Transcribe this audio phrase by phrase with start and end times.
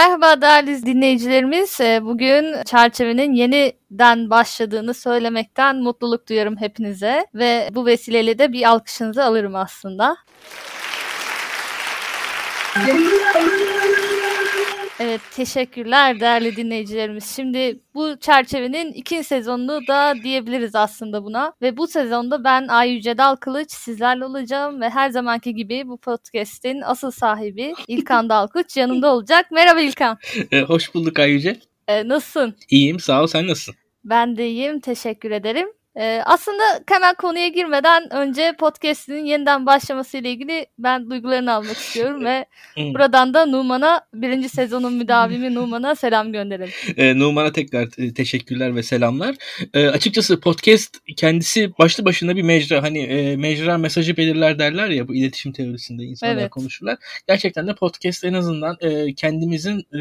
[0.00, 1.80] Merhaba değerli dinleyicilerimiz.
[1.80, 9.24] Ee, bugün çerçevenin yeniden başladığını söylemekten mutluluk duyarım hepinize ve bu vesileyle de bir alkışınızı
[9.24, 10.16] alırım aslında.
[15.02, 17.36] Evet teşekkürler değerli dinleyicilerimiz.
[17.36, 21.52] Şimdi bu çerçevenin ikinci sezonunu da diyebiliriz aslında buna.
[21.62, 25.96] Ve bu sezonda ben Ay Yüce Dal Kılıç sizlerle olacağım ve her zamanki gibi bu
[25.96, 29.50] podcast'in asıl sahibi İlkan Dalkuç yanımda olacak.
[29.50, 30.18] Merhaba İlkan.
[30.52, 31.56] E, hoş bulduk Ay Yüce.
[31.88, 32.56] E, nasılsın?
[32.70, 33.74] İyiyim sağ ol sen nasılsın?
[34.04, 35.68] Ben de iyiyim teşekkür ederim.
[35.98, 42.24] Ee, aslında hemen konuya girmeden önce podcast'inin yeniden başlaması ile ilgili ben duygularını almak istiyorum
[42.24, 46.72] ve buradan da Numan'a birinci sezonun müdavimi Numan'a selam gönderelim.
[46.96, 49.34] Ee, Numan'a tekrar teşekkürler ve selamlar.
[49.74, 52.82] Ee, açıkçası podcast kendisi başlı başına bir mecra.
[52.82, 56.50] Hani e, mecra mesajı belirler derler ya bu iletişim teorisinde insanlar evet.
[56.50, 56.98] konuşurlar.
[57.28, 60.00] Gerçekten de podcast en azından e, kendimizin e,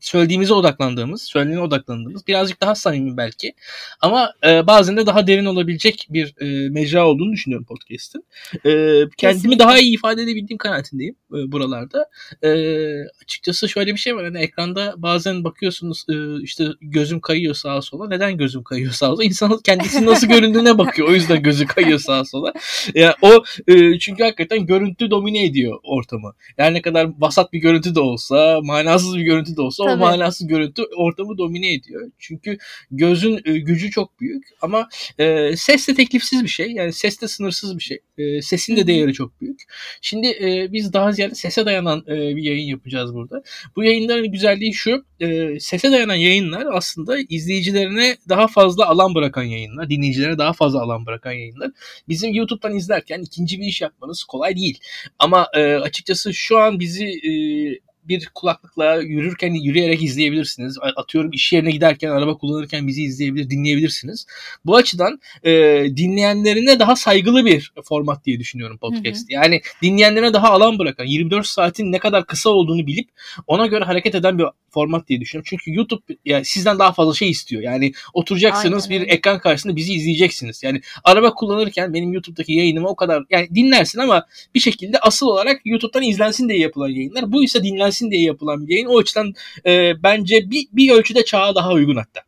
[0.00, 3.52] söylediğimize odaklandığımız, söylenene odaklandığımız birazcık daha samimi belki.
[4.00, 8.24] Ama e, bazen de daha derin olabilecek bir e, mecra olduğunu düşünüyorum podcast'in.
[8.54, 9.58] E, kendimi Kesinlikle.
[9.58, 12.06] daha iyi ifade edebildiğim kanaatindeyim e, buralarda.
[12.42, 12.50] E,
[13.24, 14.24] açıkçası şöyle bir şey var.
[14.24, 18.08] Hani ekranda bazen bakıyorsunuz e, işte gözüm kayıyor sağa sola.
[18.08, 19.24] Neden gözüm kayıyor sağa sola?
[19.24, 21.08] İnsan kendisi nasıl göründüğüne bakıyor.
[21.08, 22.52] O yüzden gözü kayıyor sağa sola.
[22.94, 26.32] Yani o e, çünkü hakikaten görüntü domine ediyor ortamı.
[26.58, 29.94] Yani ne kadar vasat bir görüntü de olsa, manasız bir görüntü de olsa Tabii.
[29.94, 32.10] o manasız görüntü ortamı domine ediyor.
[32.18, 32.58] Çünkü
[32.90, 34.88] gözün e, gücü çok büyük ama
[35.18, 36.72] e, ses de teklifsiz bir şey.
[36.72, 37.98] Yani ses de sınırsız bir şey.
[38.18, 39.62] E, sesin de değeri çok büyük.
[40.00, 43.42] Şimdi e, biz daha ziyade sese dayanan e, bir yayın yapacağız burada.
[43.76, 45.04] Bu yayınların güzelliği şu.
[45.20, 49.90] E, sese dayanan yayınlar aslında izleyicilerine daha fazla alan bırakan yayınlar.
[49.90, 51.70] Dinleyicilere daha fazla alan bırakan yayınlar.
[52.08, 54.78] Bizim YouTube'dan izlerken ikinci bir iş yapmanız kolay değil.
[55.18, 57.32] Ama e, açıkçası şu an bizi e,
[58.04, 60.78] bir kulaklıkla yürürken yürüyerek izleyebilirsiniz.
[60.96, 64.26] Atıyorum iş yerine giderken, araba kullanırken bizi izleyebilir, dinleyebilirsiniz.
[64.64, 65.52] Bu açıdan e,
[65.96, 69.20] dinleyenlerine daha saygılı bir format diye düşünüyorum podcast.
[69.20, 69.32] Hı hı.
[69.32, 73.08] Yani dinleyenlerine daha alan bırakan, 24 saatin ne kadar kısa olduğunu bilip
[73.46, 75.46] ona göre hareket eden bir format diye düşünüyorum.
[75.50, 77.62] Çünkü YouTube yani sizden daha fazla şey istiyor.
[77.62, 79.02] Yani oturacaksınız Aynen.
[79.02, 80.62] bir ekran karşısında bizi izleyeceksiniz.
[80.62, 85.60] Yani araba kullanırken benim YouTube'daki yayınımı o kadar yani dinlersin ama bir şekilde asıl olarak
[85.64, 87.32] YouTube'dan izlensin diye yapılan yayınlar.
[87.32, 88.86] Bu ise dinlensin öğrensin diye yapılan bir yayın.
[88.86, 89.34] O açıdan
[89.66, 92.20] e, bence bir, bir ölçüde çağa daha uygun hatta.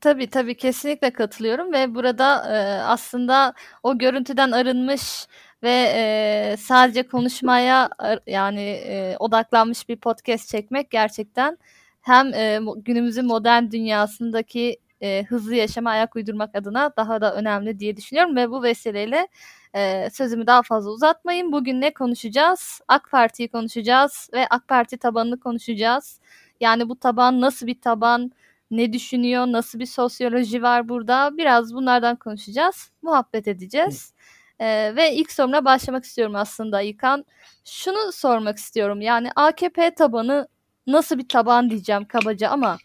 [0.00, 5.26] Tabii tabii kesinlikle katılıyorum ve burada e, aslında o görüntüden arınmış
[5.62, 7.90] ve e, sadece konuşmaya
[8.26, 11.58] yani e, odaklanmış bir podcast çekmek gerçekten
[12.00, 17.96] hem e, günümüzün modern dünyasındaki e, hızlı yaşama ayak uydurmak adına daha da önemli diye
[17.96, 19.28] düşünüyorum ve bu vesileyle
[19.74, 21.52] e, sözümü daha fazla uzatmayın.
[21.52, 22.80] Bugün ne konuşacağız?
[22.88, 26.20] AK Parti'yi konuşacağız ve AK Parti tabanını konuşacağız.
[26.60, 28.32] Yani bu taban nasıl bir taban?
[28.70, 29.46] Ne düşünüyor?
[29.46, 31.36] Nasıl bir sosyoloji var burada?
[31.36, 32.90] Biraz bunlardan konuşacağız.
[33.02, 34.12] Muhabbet edeceğiz.
[34.60, 37.24] Ee, ve ilk soruna başlamak istiyorum aslında İlkan.
[37.64, 39.00] Şunu sormak istiyorum.
[39.00, 40.48] Yani AKP tabanı
[40.86, 42.78] nasıl bir taban diyeceğim kabaca ama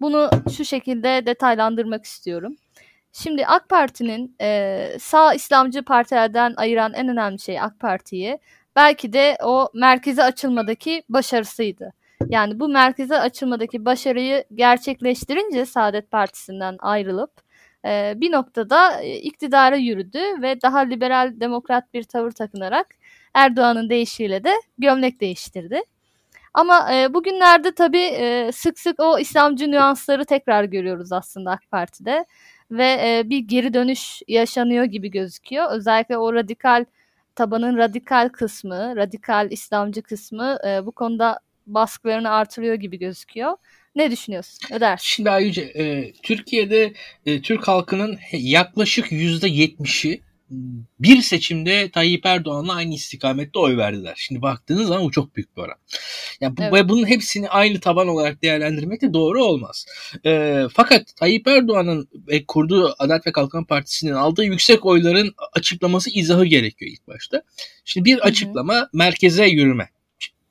[0.00, 2.56] bunu şu şekilde detaylandırmak istiyorum.
[3.12, 8.38] Şimdi AK Parti'nin e, sağ İslamcı partilerden ayıran en önemli şey AK Parti'yi
[8.76, 11.92] belki de o merkeze açılmadaki başarısıydı.
[12.28, 17.30] Yani bu merkeze açılmadaki başarıyı gerçekleştirince Saadet Partisi'nden ayrılıp
[17.84, 22.86] e, bir noktada e, iktidara yürüdü ve daha liberal demokrat bir tavır takınarak
[23.34, 25.82] Erdoğan'ın deyişiyle de gömlek değiştirdi.
[26.54, 32.24] Ama e, bugünlerde tabii e, sık sık o İslamcı nüansları tekrar görüyoruz aslında AK Parti'de
[32.70, 35.70] ve e, bir geri dönüş yaşanıyor gibi gözüküyor.
[35.70, 36.84] Özellikle o radikal
[37.34, 43.56] tabanın radikal kısmı, radikal İslamcı kısmı e, bu konuda baskılarını artırıyor gibi gözüküyor.
[43.96, 44.74] Ne düşünüyorsun?
[44.74, 44.98] Öder.
[45.02, 46.92] Şimdi Ayüce, e, Türkiye'de
[47.26, 50.20] e, Türk halkının yaklaşık yüzde yetmişi
[51.00, 54.14] bir seçimde Tayyip Erdoğan'la aynı istikamette oy verdiler.
[54.16, 55.76] Şimdi baktığınız zaman bu çok büyük bir oran.
[56.40, 56.72] Yani bu, evet.
[56.72, 59.86] ve bunun hepsini aynı taban olarak değerlendirmek de doğru olmaz.
[60.26, 66.44] E, fakat Tayyip Erdoğan'ın ve kurduğu Adalet ve Kalkınma Partisi'nin aldığı yüksek oyların açıklaması izahı
[66.44, 67.42] gerekiyor ilk başta.
[67.84, 68.88] Şimdi bir açıklama Hı-hı.
[68.92, 69.88] merkeze yürüme.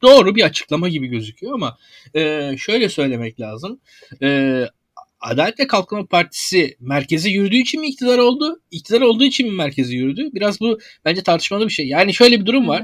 [0.01, 1.77] Doğru bir açıklama gibi gözüküyor ama
[2.15, 3.79] e, şöyle söylemek lazım.
[4.21, 4.63] E,
[5.27, 8.62] Adalet ve Kalkınma Partisi merkeze yürüdüğü için mi iktidar oldu?
[8.71, 10.29] İktidar olduğu için mi merkeze yürüdü?
[10.33, 11.88] Biraz bu bence tartışmalı bir şey.
[11.88, 12.83] Yani şöyle bir durum var.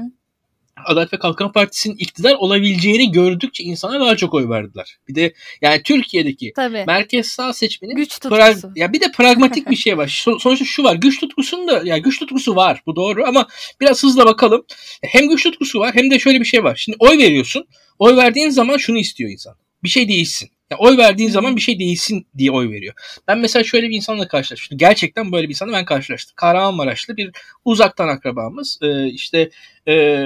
[0.84, 4.96] Adalet ve Kalkınma Partisi'nin iktidar olabileceğini gördükçe insanlar daha çok oy verdiler.
[5.08, 6.84] Bir de yani Türkiye'deki Tabii.
[6.86, 8.72] merkez sağ seçmenin güç tutkusu.
[8.76, 10.24] ya bir de pragmatik bir şey var.
[10.38, 10.94] sonuçta şu var.
[10.94, 12.82] Güç tutkusunda ya güç tutkusu var.
[12.86, 13.46] Bu doğru ama
[13.80, 14.64] biraz hızla bakalım.
[15.02, 16.76] Hem güç tutkusu var hem de şöyle bir şey var.
[16.76, 17.66] Şimdi oy veriyorsun.
[17.98, 19.54] Oy verdiğin zaman şunu istiyor insan.
[19.82, 20.50] Bir şey değişsin.
[20.70, 22.94] Yani oy verdiğin zaman bir şey değişsin diye oy veriyor.
[23.28, 24.78] Ben mesela şöyle bir insanla karşılaştım.
[24.78, 26.34] Gerçekten böyle bir insanla ben karşılaştım.
[26.36, 27.30] Kahramanmaraşlı bir
[27.64, 28.78] uzaktan akrabamız.
[28.82, 29.50] Ee, işte
[29.88, 30.24] e,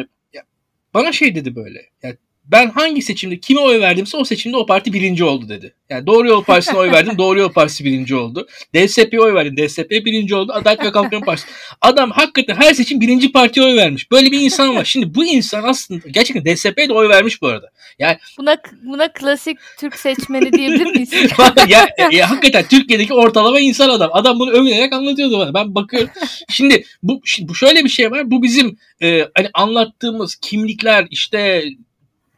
[0.94, 1.81] bana şey dedi böyle.
[2.02, 2.17] Yani
[2.49, 5.75] ben hangi seçimde kime oy verdimse o seçimde o parti birinci oldu dedi.
[5.91, 7.19] Yani Doğru Yol Partisi'ne oy verdim.
[7.19, 8.47] Doğru Yol Partisi birinci oldu.
[8.75, 9.56] DSP'ye oy verdim.
[9.56, 10.53] DSP birinci oldu.
[10.53, 11.49] Adalet ve Kalkınma Partisi.
[11.81, 14.11] Adam hakikaten her seçim birinci partiye oy vermiş.
[14.11, 14.85] Böyle bir insan var.
[14.85, 17.71] Şimdi bu insan aslında gerçekten DSP'ye de oy vermiş bu arada.
[17.99, 21.12] Yani buna buna klasik Türk seçmeni diyebilir miyiz?
[21.69, 24.11] ya, ya, hakikaten Türkiye'deki ortalama insan adam.
[24.12, 25.55] Adam bunu övünerek anlatıyordu bana.
[25.55, 26.11] Ben bakıyorum.
[26.50, 28.31] Şimdi bu, şimdi bu şöyle bir şey var.
[28.31, 31.65] Bu bizim e, hani anlattığımız kimlikler işte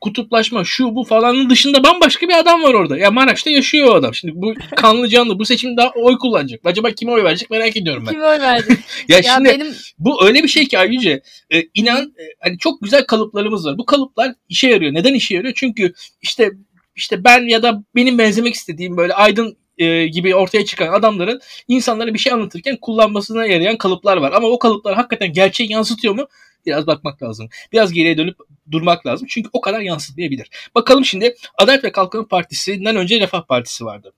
[0.00, 2.99] kutuplaşma şu bu falanın dışında bambaşka bir adam var orada.
[2.99, 4.14] Ya Maraş'ta yaşıyor o adam.
[4.14, 6.61] Şimdi bu kanlı canlı bu seçim daha oy kullanacak.
[6.64, 8.12] Acaba kime oy verecek merak ediyorum ben.
[8.12, 8.79] Kime oy verecek?
[9.08, 9.75] ya, ya şimdi benim...
[9.99, 13.79] bu öyle bir şey ki Ayyüce e, inan e, hani çok güzel kalıplarımız var.
[13.79, 14.94] Bu kalıplar işe yarıyor.
[14.94, 15.55] Neden işe yarıyor?
[15.56, 15.93] Çünkü
[16.23, 16.50] işte
[16.97, 22.14] işte ben ya da benim benzemek istediğim böyle aydın e, gibi ortaya çıkan adamların insanlara
[22.14, 24.32] bir şey anlatırken kullanmasına yarayan kalıplar var.
[24.32, 26.26] Ama o kalıplar hakikaten gerçeği yansıtıyor mu?
[26.67, 27.49] Biraz bakmak lazım.
[27.73, 28.37] Biraz geriye dönüp
[28.72, 29.26] durmak lazım.
[29.31, 30.50] Çünkü o kadar yansıtmayabilir.
[30.75, 34.12] Bakalım şimdi Adalet ve Kalkınma Partisi'nden önce Refah Partisi vardı.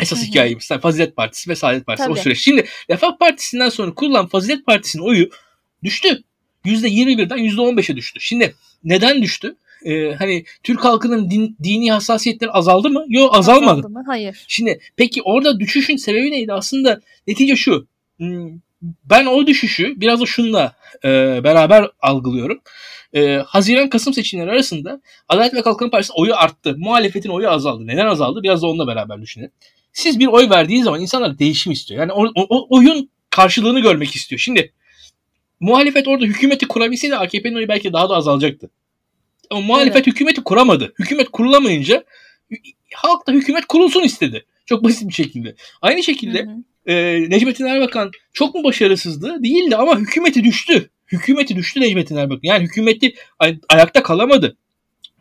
[0.00, 0.26] Esas Hı-hı.
[0.26, 0.68] hikayemiz.
[0.82, 2.18] Fazilet Partisi ve Saadet Partisi Tabii.
[2.18, 2.38] o süreç.
[2.38, 5.30] Şimdi Refah Partisi'nden sonra kurulan Fazilet Partisi'nin oyu
[5.84, 6.22] düştü.
[6.64, 8.20] %21'den %15'e düştü.
[8.20, 9.56] Şimdi neden düştü?
[9.84, 13.04] Ee, hani Türk halkının din, dini hassasiyetleri azaldı mı?
[13.08, 13.70] Yok azalmadı.
[13.70, 14.04] Azaldı mı?
[14.06, 14.44] Hayır.
[14.48, 16.52] Şimdi peki orada düşüşün sebebi neydi?
[16.52, 17.86] Aslında netice şu.
[18.16, 18.50] Hmm,
[19.04, 20.72] ben o düşüşü biraz da şunla
[21.04, 22.60] e, beraber algılıyorum.
[23.14, 26.74] E, Haziran-Kasım seçimleri arasında Adalet ve Kalkınma Partisi oyu arttı.
[26.78, 27.86] Muhalefetin oyu azaldı.
[27.86, 28.42] Neden azaldı?
[28.42, 29.50] Biraz da onunla beraber düşünelim.
[29.92, 32.00] Siz bir oy verdiğiniz zaman insanlar değişim istiyor.
[32.00, 34.38] Yani o, o, oyun karşılığını görmek istiyor.
[34.38, 34.72] Şimdi
[35.60, 38.70] muhalefet orada hükümeti kurabilseydi AKP'nin oyu belki daha da azalacaktı.
[39.50, 40.06] Ama muhalefet evet.
[40.06, 40.94] hükümeti kuramadı.
[40.98, 42.04] Hükümet kurulamayınca
[42.94, 44.46] halk da hükümet kurulsun istedi.
[44.66, 45.56] Çok basit bir şekilde.
[45.82, 46.56] Aynı şekilde hı hı
[46.86, 49.42] e, Necmettin Erbakan çok mu başarısızdı?
[49.42, 50.90] Değildi ama hükümeti düştü.
[51.12, 52.40] Hükümeti düştü Necmettin Erbakan.
[52.42, 54.56] Yani hükümeti ay- ayakta kalamadı.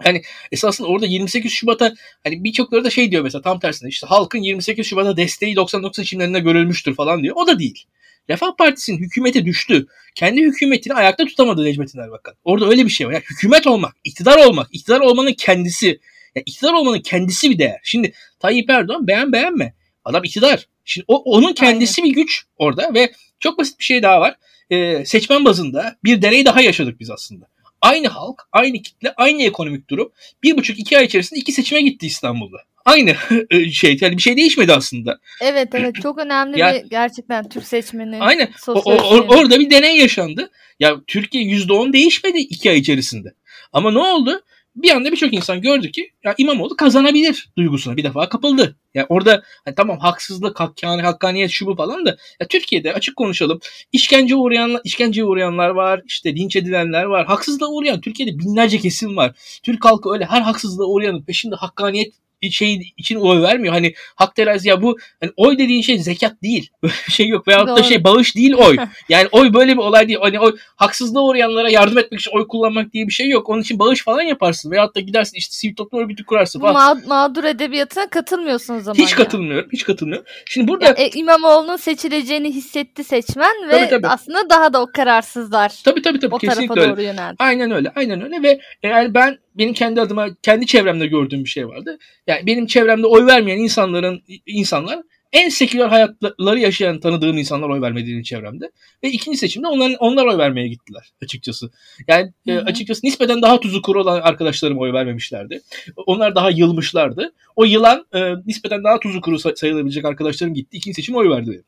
[0.06, 0.22] Yani
[0.52, 1.94] esasında orada 28 Şubat'a
[2.24, 6.40] hani birçokları da şey diyor mesela tam tersine işte halkın 28 Şubat'a desteği 99 seçimlerinde
[6.40, 7.36] görülmüştür falan diyor.
[7.38, 7.86] O da değil.
[8.30, 9.88] Refah Partisi'nin hükümeti düştü.
[10.16, 12.36] Kendi hükümetini ayakta tutamadı Necmettin Erbakan.
[12.44, 13.14] Orada öyle bir şey var.
[13.14, 16.00] Yani hükümet olmak, iktidar olmak, iktidar olmanın kendisi.
[16.36, 17.80] Yani iktidar olmanın kendisi bir değer.
[17.84, 19.74] Şimdi Tayyip Erdoğan beğen beğenme.
[20.06, 20.68] Adam iktidar.
[20.86, 22.12] Şimdi o, onun kendisi Aynen.
[22.12, 24.36] bir güç orada ve çok basit bir şey daha var.
[24.70, 27.46] Ee, seçmen bazında bir deney daha yaşadık biz aslında.
[27.82, 30.12] Aynı halk, aynı kitle, aynı ekonomik durum
[30.44, 32.58] bir buçuk iki ay içerisinde iki seçime gitti İstanbul'da.
[32.86, 33.16] Aynı
[33.52, 35.20] e, şey yani bir şey değişmedi aslında.
[35.42, 38.18] Evet evet çok önemli yani, bir gerçekten Türk seçmeni.
[38.20, 40.52] Aynen o, o, orada bir deney yaşandı.
[40.80, 43.34] Ya Türkiye yüzde on değişmedi iki ay içerisinde.
[43.74, 44.42] Ama ne oldu?
[44.75, 48.77] Bir anda birçok insan gördü ki ya İmamoğlu kazanabilir duygusuna bir defa kapıldı.
[48.94, 53.60] Yani orada hani tamam haksızlık, hakkani, hakkaniyet şu bu falan da ya Türkiye'de açık konuşalım.
[53.92, 57.25] işkence uğrayanlar, işkenceye uğrayanlar var, işte linç edilenler var.
[57.25, 59.60] Haksızlığa uğrayan Türkiye'de binlerce kesim var.
[59.63, 62.13] Türk halkı öyle her haksızlığa uğrayanın peşinde hakkaniyet
[62.52, 63.74] şey için oy vermiyor.
[63.74, 66.70] Hani hak terazi ya bu hani oy dediğin şey zekat değil.
[66.84, 67.48] Böyle bir şey yok.
[67.48, 68.78] Veyahut da şey bağış değil oy.
[69.10, 70.20] Yani oy böyle bir olay değil.
[70.22, 73.50] Hani oy haksızlığa uğrayanlara yardım etmek için oy kullanmak diye bir şey yok.
[73.50, 74.72] Onun için bağış falan yaparsın.
[74.72, 76.98] Veyahut da gidersin işte sivil toplum örgütü kurarsın falan.
[76.98, 79.04] Ma- mağdur edebiyatına katılmıyorsun o zaman.
[79.04, 79.18] Hiç ya.
[79.18, 79.70] katılmıyorum.
[79.74, 80.25] Hiç katılmıyorum.
[80.46, 80.86] Şimdi burada...
[80.86, 84.08] Ya, e, İmamoğlu'nun seçileceğini hissetti seçmen ve tabii, tabii.
[84.08, 85.74] aslında daha da o kararsızlar.
[85.84, 86.36] Tabii tabii tabii.
[86.36, 86.92] O Kesinlikle tarafa öyle.
[86.92, 87.36] doğru yöneldi.
[87.39, 87.92] Aynen öyle.
[87.96, 91.98] Aynen öyle ve yani ben benim kendi adıma kendi çevremde gördüğüm bir şey vardı.
[92.28, 95.00] Yani benim çevremde oy vermeyen insanların insanlar
[95.36, 98.72] en seküler hayatları yaşayan tanıdığım insanlar oy vermediğini çevremde.
[99.04, 101.72] Ve ikinci seçimde onlar, onlar oy vermeye gittiler açıkçası.
[102.08, 105.62] Yani e, açıkçası nispeten daha tuzu kuru olan arkadaşlarım oy vermemişlerdi.
[106.06, 107.34] Onlar daha yılmışlardı.
[107.56, 110.78] O yılan e, nispeten daha tuzu kuru sayılabilecek arkadaşlarım gitti.
[110.78, 111.64] İkinci seçim oy verdi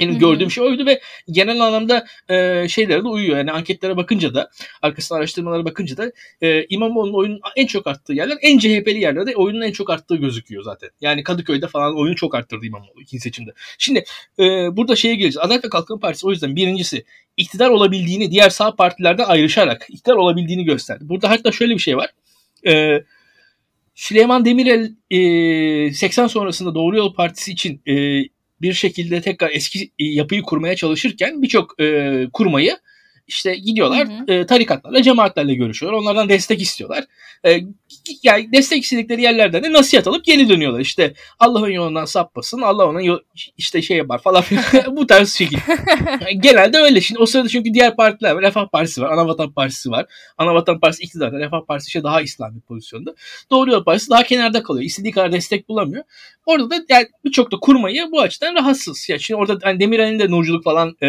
[0.00, 0.18] benim.
[0.18, 1.00] Gördüğüm şey oydu ve
[1.30, 3.36] genel anlamda e, şeylere de uyuyor.
[3.36, 4.50] Yani anketlere bakınca da,
[4.82, 9.60] arkasından araştırmalara bakınca da e, İmamoğlu'nun oyunun en çok arttığı yerler en CHP'li yerlerde oyunun
[9.60, 10.90] en çok arttığı gözüküyor zaten.
[11.00, 13.50] Yani Kadıköy'de falan oyunu çok arttırdı İmamoğlu ikinci seçimde.
[13.78, 14.04] Şimdi
[14.38, 14.44] e,
[14.76, 15.38] burada şeye geleceğiz.
[15.38, 17.04] Adalet ve Kalkınma Partisi o yüzden birincisi
[17.36, 21.04] iktidar olabildiğini diğer sağ partilerden ayrışarak iktidar olabildiğini gösterdi.
[21.08, 22.10] Burada hatta şöyle bir şey var.
[22.66, 23.02] E,
[23.94, 28.22] Süleyman Demirel e, 80 sonrasında Doğru Yol Partisi için e,
[28.60, 32.76] bir şekilde tekrar eski yapıyı kurmaya çalışırken birçok e, kurmayı
[33.26, 34.32] işte gidiyorlar hı hı.
[34.32, 36.00] E, tarikatlarla, cemaatlerle görüşüyorlar.
[36.00, 37.04] Onlardan destek istiyorlar.
[37.46, 37.60] E,
[38.22, 40.80] yani destek istedikleri yerlerden de nasihat alıp geri dönüyorlar.
[40.80, 43.18] İşte Allah'ın yolundan sapmasın, Allah ona
[43.56, 44.44] işte şey yapar falan
[44.90, 45.58] bu tarz şekil.
[46.08, 47.00] Yani genelde öyle.
[47.00, 48.42] Şimdi o sırada çünkü diğer partiler var.
[48.42, 50.06] Refah Partisi var, Anavatan Partisi var.
[50.38, 53.14] Anavatan Partisi iktidarda, Refah Partisi işte daha İslami pozisyonda.
[53.50, 54.84] Doğru Yol Partisi daha kenarda kalıyor.
[54.84, 56.04] İstediği kadar destek bulamıyor.
[56.46, 59.08] Orada da yani birçok da kurmayı bu açıdan rahatsız.
[59.08, 61.08] Yani şimdi orada hani Demirel'in de nurculuk falan e,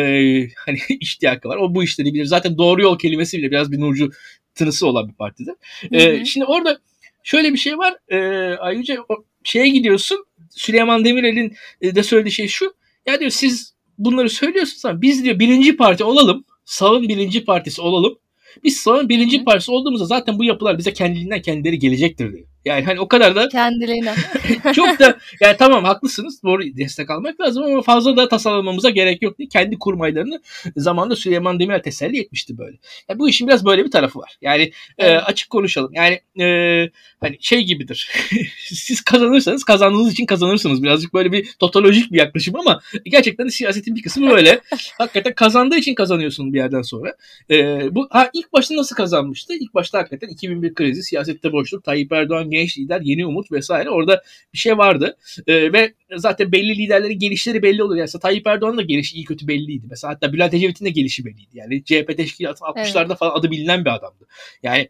[0.66, 1.58] hani iştiyakı var.
[1.58, 2.26] O bu işleri bilir.
[2.26, 4.12] Zaten doğru yol kelimesi bile biraz bir nurcu
[4.56, 5.56] tınısı olan bir partide.
[5.92, 6.80] E, şimdi orada
[7.24, 7.96] şöyle bir şey var.
[8.10, 8.18] E,
[8.58, 10.26] ayrıca o şeye gidiyorsun.
[10.50, 12.74] Süleyman Demirel'in e, de söylediği şey şu.
[13.06, 16.46] Ya diyor siz bunları söylüyorsunuz ama biz diyor birinci parti olalım.
[16.66, 18.18] Sağın birinci partisi olalım.
[18.64, 22.48] Biz sağın birinci partisi olduğumuzda zaten bu yapılar bize kendiliğinden kendileri gelecektir diyor.
[22.68, 24.16] Yani hani o kadar da kendiliğine.
[24.76, 26.44] çok da yani tamam haklısınız.
[26.44, 30.42] Doğru destek almak lazım ama fazla da tasarlamamıza gerek yok diye kendi kurmaylarını
[30.76, 32.78] zamanında Süleyman Demirel teselli etmişti böyle.
[33.10, 34.38] Yani bu işin biraz böyle bir tarafı var.
[34.42, 35.12] Yani e, evet.
[35.12, 35.92] e, açık konuşalım.
[35.94, 38.12] Yani e, hani şey gibidir.
[38.68, 40.84] Siz kazanırsanız kazandığınız için kazanırsınız.
[40.84, 44.60] Birazcık böyle bir totolojik bir yaklaşım ama gerçekten siyasetin bir kısmı böyle.
[44.98, 47.16] hakikaten kazandığı için kazanıyorsun bir yerden sonra.
[47.52, 49.54] E, bu ha ilk başta nasıl kazanmıştı?
[49.54, 54.22] İlk başta hakikaten 2001 krizi, siyasette boşluk, Tayyip Erdoğan genç lider, yeni umut vesaire orada
[54.54, 55.18] bir şey vardı.
[55.48, 57.96] E, ve zaten belli liderlerin gelişleri belli olur.
[57.96, 59.88] Yani Tayyip Erdoğan'ın da gelişi iyi kötü belliydi.
[59.90, 61.52] Mesela hatta Bülent Ecevit'in de gelişi belliydi.
[61.54, 63.18] Yani CHP teşkilatı 60'larda evet.
[63.18, 64.28] falan adı bilinen bir adamdı.
[64.64, 64.90] Yani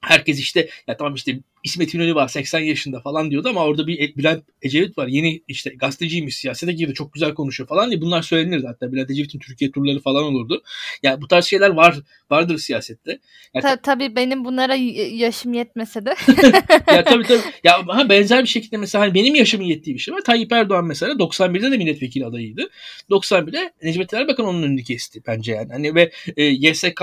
[0.00, 4.16] herkes işte ya tamam işte İsmet İnönü var 80 yaşında falan diyordu ama orada bir
[4.16, 5.06] Bülent Ecevit var.
[5.06, 8.92] Yeni işte gazeteciymiş siyasete girdi çok güzel konuşuyor falan diye bunlar söylenirdi hatta.
[8.92, 10.62] Bülent Ecevit'in Türkiye turları falan olurdu.
[11.02, 11.96] Yani bu tarz şeyler var
[12.30, 13.18] vardır siyasette.
[13.54, 14.74] Yani, Ta- tabii benim bunlara
[15.14, 16.14] yaşım yetmese de.
[16.94, 17.40] ya tabii tabii.
[17.64, 20.20] Ya ha, benzer bir şekilde mesela hani benim yaşımın yettiği bir şey var.
[20.20, 22.70] Tayyip Erdoğan mesela 91'de de milletvekili adayıydı.
[23.10, 25.72] 91'de Necmettin Erbakan onun önünü kesti bence yani.
[25.72, 27.02] Hani ve e, YSK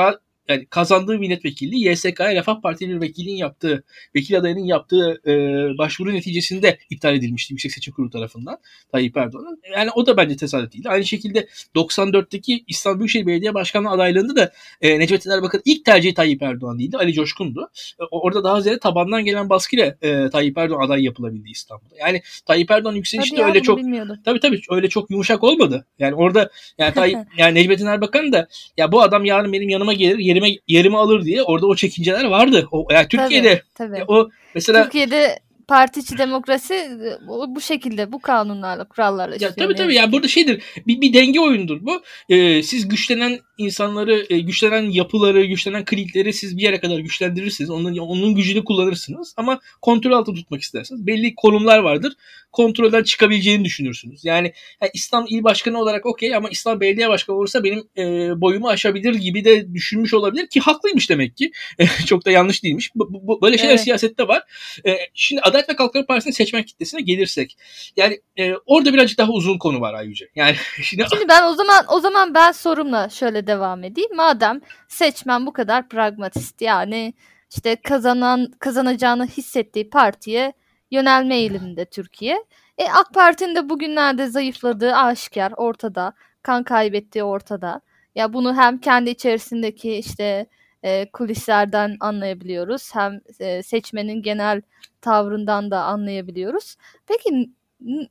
[0.49, 3.83] yani kazandığı milletvekilliği YSK'ya Refah Partili bir vekilin yaptığı,
[4.15, 5.33] vekil adayının yaptığı e,
[5.77, 8.57] başvuru neticesinde iptal edilmişti Yüksek Seçim Kurulu tarafından
[8.91, 9.61] Tayyip Erdoğan'ın.
[9.75, 10.85] Yani o da bence tesadüf değil.
[10.87, 14.51] Aynı şekilde 94'teki İstanbul Büyükşehir Belediye Başkanlığı adaylığında da
[14.81, 16.97] e, Necmettin Erbakan ilk tercihi Tayyip Erdoğan değildi.
[16.97, 17.69] Ali Coşkun'du.
[17.99, 21.95] E, orada daha ziyade tabandan gelen baskıyla e, Tayyip Erdoğan aday yapılabildi İstanbul'da.
[21.99, 23.79] Yani Tayyip Erdoğan yükselişi de öyle çok
[24.25, 25.85] tabii tabii öyle çok yumuşak olmadı.
[25.99, 30.17] Yani orada yani Tayyip yani Necmettin Erbakan da ya bu adam yarın benim yanıma gelir
[30.37, 32.67] yerime yerimi alır diye orada o çekinceler vardı.
[32.71, 34.03] O yani Türkiye'de tabii, tabii.
[34.07, 36.89] o mesela Türkiye'de parti içi demokrasi
[37.27, 39.95] bu şekilde bu kanunlarla kurallarla ya tabii tabii.
[39.95, 42.03] ya yani burada şeydir bir, bir denge oyundur bu.
[42.29, 47.69] Ee, siz güçlenen insanları e, güçlenen yapıları güçlenen klikleri siz bir yere kadar güçlendirirsiniz.
[47.69, 49.33] Onun onun gücünü kullanırsınız.
[49.37, 51.07] Ama kontrol altında tutmak istersiniz.
[51.07, 52.13] Belli konumlar vardır.
[52.51, 54.25] Kontrolden çıkabileceğini düşünürsünüz.
[54.25, 58.03] Yani, yani İslam il başkanı olarak okey ama İslam belediye başkanı olursa benim e,
[58.41, 61.51] boyumu aşabilir gibi de düşünmüş olabilir ki haklıymış demek ki.
[62.05, 62.91] Çok da yanlış değilmiş.
[62.95, 63.83] Bu, bu, böyle şeyler evet.
[63.83, 64.43] siyasette var.
[64.85, 67.57] E, şimdi Adalet ve Kalkınma Partisi'nin seçmen kitlesine gelirsek.
[67.97, 70.29] Yani e, orada birazcık daha uzun konu var Ayyüce.
[70.35, 71.05] Yani şimdi...
[71.09, 74.15] şimdi ben o zaman o zaman ben sorumla şöyle devam edeyim.
[74.15, 77.13] Madem seçmen bu kadar pragmatist yani
[77.51, 80.53] işte kazanan kazanacağını hissettiği partiye
[80.91, 82.45] yönelme eğiliminde Türkiye.
[82.77, 86.13] E, AK Parti'nin de bugünlerde zayıfladığı aşikar ortada.
[86.43, 87.81] Kan kaybettiği ortada.
[88.15, 90.47] Ya bunu hem kendi içerisindeki işte
[90.83, 92.95] e, kulislerden anlayabiliyoruz.
[92.95, 94.61] Hem e, seçmenin genel
[95.01, 96.75] tavrından da anlayabiliyoruz.
[97.07, 97.49] Peki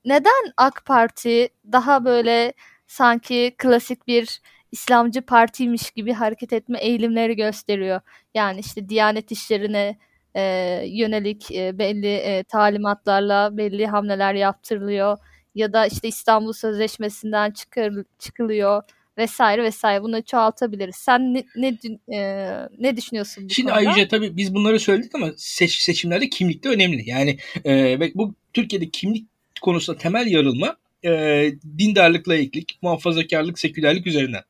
[0.04, 2.52] neden AK Parti daha böyle
[2.87, 4.40] sanki klasik bir
[4.73, 8.00] İslamcı partiymiş gibi hareket etme eğilimleri gösteriyor?
[8.35, 9.99] Yani işte Diyanet işlerine
[10.35, 10.42] e,
[10.87, 15.18] yönelik e, belli e, talimatlarla belli hamleler yaptırılıyor
[15.54, 18.82] ya da işte İstanbul Sözleşmesi'nden çıkar, çıkılıyor
[19.18, 20.96] vesaire vesaire bunu çoğaltabiliriz.
[20.96, 21.78] Sen ne ne,
[22.16, 23.88] e, ne düşünüyorsun bu Şimdi konuda?
[23.88, 27.11] ayrıca tabii biz bunları söyledik ama seç, seçimlerde kimlik de önemli.
[27.11, 29.26] Yani e, bu Türkiye'de kimlik
[29.62, 34.42] konusunda temel yarılma e, dindarlık, laiklik, muhafazakarlık, sekülerlik üzerinden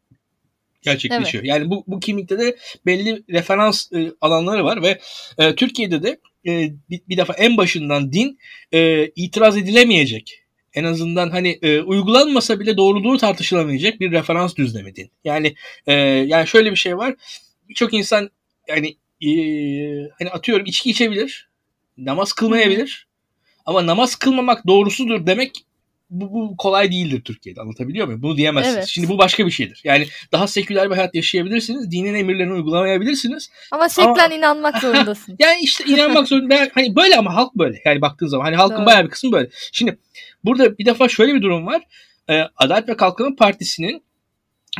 [0.82, 1.44] gerçekleşiyor.
[1.44, 1.50] Evet.
[1.50, 2.56] Yani bu, bu kimlikte de
[2.86, 4.98] belli referans e, alanları var ve
[5.38, 8.38] e, Türkiye'de de e, bir, bir defa en başından din
[8.72, 10.45] e, itiraz edilemeyecek
[10.76, 15.10] en azından hani e, uygulanmasa bile doğruluğu tartışılamayacak bir referans düzlemi din.
[15.24, 15.54] Yani
[15.86, 17.14] e, yani şöyle bir şey var.
[17.68, 18.30] Birçok insan
[18.68, 19.30] yani e,
[20.18, 21.48] hani atıyorum içki içebilir,
[21.96, 23.06] namaz kılmayabilir.
[23.66, 25.65] Ama namaz kılmamak doğrusudur demek
[26.10, 28.22] bu, bu kolay değildir Türkiye'de anlatabiliyor muyum?
[28.22, 28.76] Bunu diyemezsiniz.
[28.76, 28.88] Evet.
[28.88, 29.80] Şimdi bu başka bir şeydir.
[29.84, 31.90] Yani daha seküler bir hayat yaşayabilirsiniz.
[31.90, 33.50] Dinin emirlerini uygulamayabilirsiniz.
[33.72, 34.34] Ama şeklen ama...
[34.34, 35.36] inanmak zorundasın.
[35.38, 36.68] yani işte inanmak zorunda.
[36.74, 37.80] Hani böyle ama halk böyle.
[37.84, 38.86] Yani baktığın zaman hani halkın Doğru.
[38.86, 39.48] bayağı bir kısmı böyle.
[39.72, 39.98] Şimdi
[40.44, 41.82] burada bir defa şöyle bir durum var.
[42.30, 44.06] Ee, Adalet ve Kalkınma Partisi'nin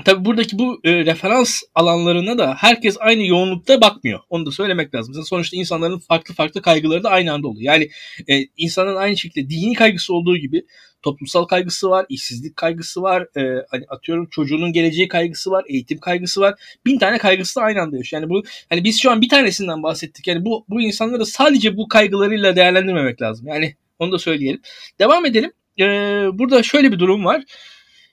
[0.05, 4.21] Tabi buradaki bu e, referans alanlarına da herkes aynı yoğunlukta bakmıyor.
[4.31, 5.13] Onu da söylemek lazım.
[5.13, 7.73] Mesela sonuçta insanların farklı farklı kaygıları da aynı anda oluyor.
[7.75, 7.91] Yani
[8.29, 10.63] e, insanın aynı şekilde dini kaygısı olduğu gibi
[11.07, 16.41] toplumsal kaygısı var, işsizlik kaygısı var, e, hani atıyorum çocuğunun geleceği kaygısı var, eğitim kaygısı
[16.41, 16.55] var.
[16.87, 18.23] Bin tane kaygısı da aynı anda yaşıyor.
[18.23, 20.27] Yani bu hani biz şu an bir tanesinden bahsettik.
[20.27, 23.47] Yani bu bu insanları sadece bu kaygılarıyla değerlendirmemek lazım.
[23.47, 24.61] Yani onu da söyleyelim.
[24.99, 25.53] Devam edelim.
[25.81, 25.85] E,
[26.33, 27.43] burada şöyle bir durum var.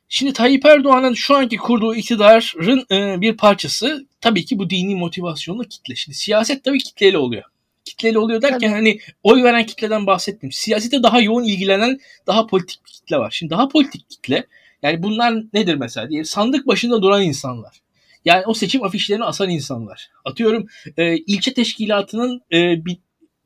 [0.09, 5.63] Şimdi Tayyip Erdoğan'ın şu anki kurduğu iktidarın e, bir parçası tabii ki bu dini motivasyonlu
[5.63, 5.95] kitle.
[5.95, 7.43] Şimdi siyaset tabii kitleyle oluyor.
[7.85, 8.71] Kitleli oluyor derken tabii.
[8.71, 10.51] hani oy veren kitleden bahsetmiyorum.
[10.51, 13.31] Siyasete daha yoğun ilgilenen daha politik bir kitle var.
[13.31, 14.47] Şimdi daha politik kitle
[14.83, 17.81] yani bunlar nedir mesela diye sandık başında duran insanlar.
[18.25, 20.09] Yani o seçim afişlerini asan insanlar.
[20.25, 22.97] Atıyorum e, ilçe teşkilatının e, bir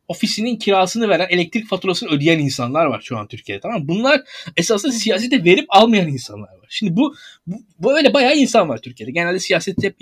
[0.07, 3.87] ofisinin kirasını veren, elektrik faturasını ödeyen insanlar var şu an Türkiye'de tamam mı?
[3.87, 4.21] Bunlar
[4.57, 6.67] esasında siyasete verip almayan insanlar var.
[6.69, 7.15] Şimdi bu,
[7.47, 9.11] bu, bu öyle bayağı insan var Türkiye'de.
[9.11, 9.95] Genelde siyasette hep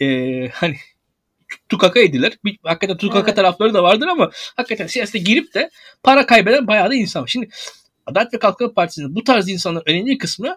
[0.00, 0.76] e, hani
[1.68, 2.38] tukaka edilir.
[2.44, 3.36] Bir, hakikaten tukaka evet.
[3.36, 5.70] tarafları da vardır ama hakikaten siyasete girip de
[6.02, 7.28] para kaybeden bayağı da insan var.
[7.28, 7.48] Şimdi
[8.06, 10.56] Adalet ve Kalkınma Partisi'nin bu tarz insanların önemli kısmı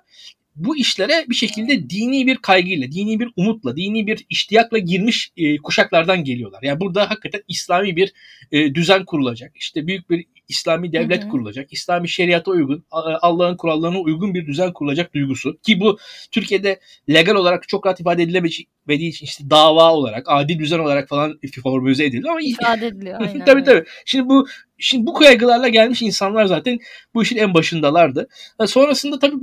[0.55, 5.57] bu işlere bir şekilde dini bir kaygıyla, dini bir umutla, dini bir iştiyakla girmiş e,
[5.57, 6.63] kuşaklardan geliyorlar.
[6.63, 8.13] Yani burada hakikaten İslami bir
[8.51, 9.51] e, düzen kurulacak.
[9.55, 11.29] İşte büyük bir İslami devlet hı hı.
[11.29, 11.73] kurulacak.
[11.73, 12.85] İslami şeriata uygun,
[13.21, 15.57] Allah'ın kurallarına uygun bir düzen kurulacak duygusu.
[15.61, 15.97] Ki bu
[16.31, 21.39] Türkiye'de legal olarak çok rahat ifade edilemediği için işte dava olarak, adil düzen olarak falan
[21.63, 23.21] formüle ediliyor ama ifade ediliyor.
[23.21, 23.45] Aynen.
[23.45, 23.83] tabii tabii.
[24.05, 24.47] Şimdi bu
[24.77, 26.79] Şimdi bu kaygılarla gelmiş insanlar zaten
[27.13, 28.27] bu işin en başındalardı.
[28.65, 29.35] Sonrasında tabii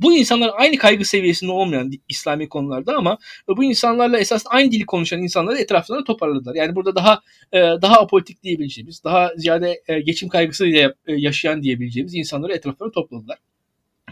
[0.00, 5.22] bu insanlar aynı kaygı seviyesinde olmayan İslami konularda ama bu insanlarla esas aynı dili konuşan
[5.22, 6.54] insanları etraflarına toparladılar.
[6.54, 7.20] Yani burada daha
[7.52, 13.38] e, daha apolitik diyebileceğimiz, daha ziyade e, geçim kaygısıyla e, yaşayan diyebileceğimiz insanları etraflarına topladılar.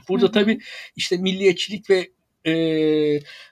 [0.09, 0.61] Burada tabii
[0.97, 2.11] işte milliyetçilik ve
[2.47, 2.55] e,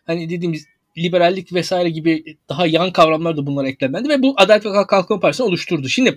[0.07, 0.67] hani dediğimiz
[0.99, 5.47] liberallik vesaire gibi daha yan kavramlar da bunlara eklendi ve bu Adalet ve Kalkınma Partisi'ni
[5.47, 5.89] oluşturdu.
[5.89, 6.17] Şimdi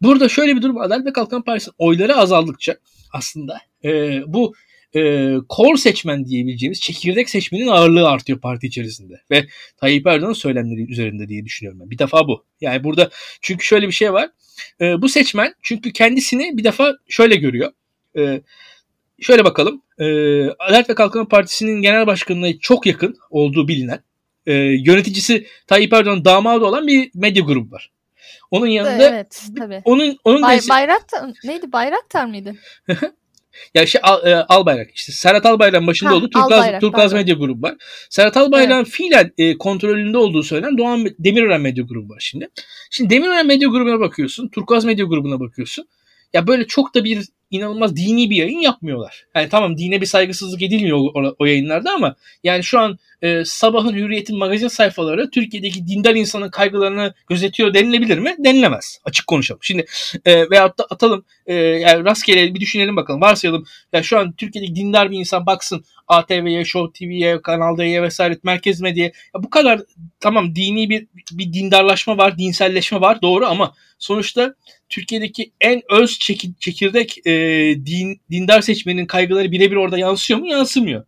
[0.00, 2.76] burada şöyle bir durum Adalet ve Kalkınma Partisi'nin oyları azaldıkça
[3.12, 4.54] aslında e, bu
[4.96, 9.20] e, kor seçmen diyebileceğimiz çekirdek seçmenin ağırlığı artıyor parti içerisinde.
[9.30, 9.46] Ve
[9.76, 11.90] Tayyip Erdoğan'ın söylemleri üzerinde diye düşünüyorum ben.
[11.90, 12.44] Bir defa bu.
[12.60, 14.30] Yani burada çünkü şöyle bir şey var.
[14.80, 17.72] E, bu seçmen çünkü kendisini bir defa şöyle görüyor.
[18.18, 18.40] E,
[19.20, 19.82] şöyle bakalım.
[19.98, 20.04] E,
[20.44, 24.02] Adalet ve Kalkınma Partisi'nin genel başkanına çok yakın olduğu bilinen
[24.46, 27.90] e, yöneticisi Tayyip Erdoğan damadı olan bir medya grubu var.
[28.50, 29.82] Onun yanında evet, tabii.
[29.84, 31.72] onun onun Bay, Bayraktar neydi?
[31.72, 32.54] Bayraktar mıydı?
[33.74, 37.62] Ya şey Al, e, Albayrak işte Serhat Albayrak'ın başında ha, olduğu Turkuaz, Turkuaz Medya Grubu
[37.62, 37.74] var.
[38.10, 38.88] Serhat Albayrak'ın evet.
[38.88, 42.48] fiilen e, kontrolünde olduğu söylenen Doğan Demirören Medya Grubu var şimdi.
[42.90, 45.88] Şimdi Demirören Medya Grubu'na bakıyorsun, Turkuaz Medya Grubu'na bakıyorsun.
[46.32, 49.26] Ya böyle çok da bir inanılmaz dini bir yayın yapmıyorlar.
[49.34, 52.14] Yani tamam dine bir saygısızlık edilmiyor o, o yayınlarda ama
[52.44, 58.34] yani şu an e, sabahın hürriyetin magazin sayfaları Türkiye'deki dindar insanın kaygılarını gözetiyor denilebilir mi?
[58.38, 59.00] Denilemez.
[59.04, 59.60] Açık konuşalım.
[59.62, 59.84] Şimdi
[60.24, 63.20] e, veyahut da atalım e, yani rastgele bir düşünelim bakalım.
[63.20, 68.38] Varsayalım ya şu an Türkiye'deki dindar bir insan baksın ATV'ye, Show TV'ye, Kanal D'ye vesaire
[68.42, 69.12] merkez medyaya.
[69.34, 69.80] Ya bu kadar
[70.20, 74.54] tamam dini bir bir dindarlaşma var, dinselleşme var doğru ama sonuçta
[74.88, 76.18] Türkiye'deki en öz
[76.60, 77.32] çekirdek e,
[77.86, 80.46] din, dindar seçmenin kaygıları birebir orada yansıyor mu?
[80.46, 81.04] Yansımıyor.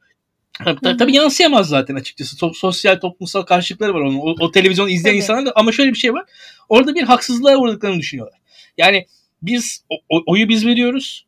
[0.65, 2.37] Tabii, tabii yansıyamaz zaten açıkçası.
[2.37, 4.19] To- sosyal toplumsal karşılıkları var onun.
[4.19, 5.17] O, o televizyonu izleyen tabii.
[5.17, 6.25] insanlar da ama şöyle bir şey var.
[6.69, 8.39] Orada bir haksızlığa uğradıklarını düşünüyorlar.
[8.79, 9.07] Yani
[9.43, 11.27] biz o, oyu biz veriyoruz.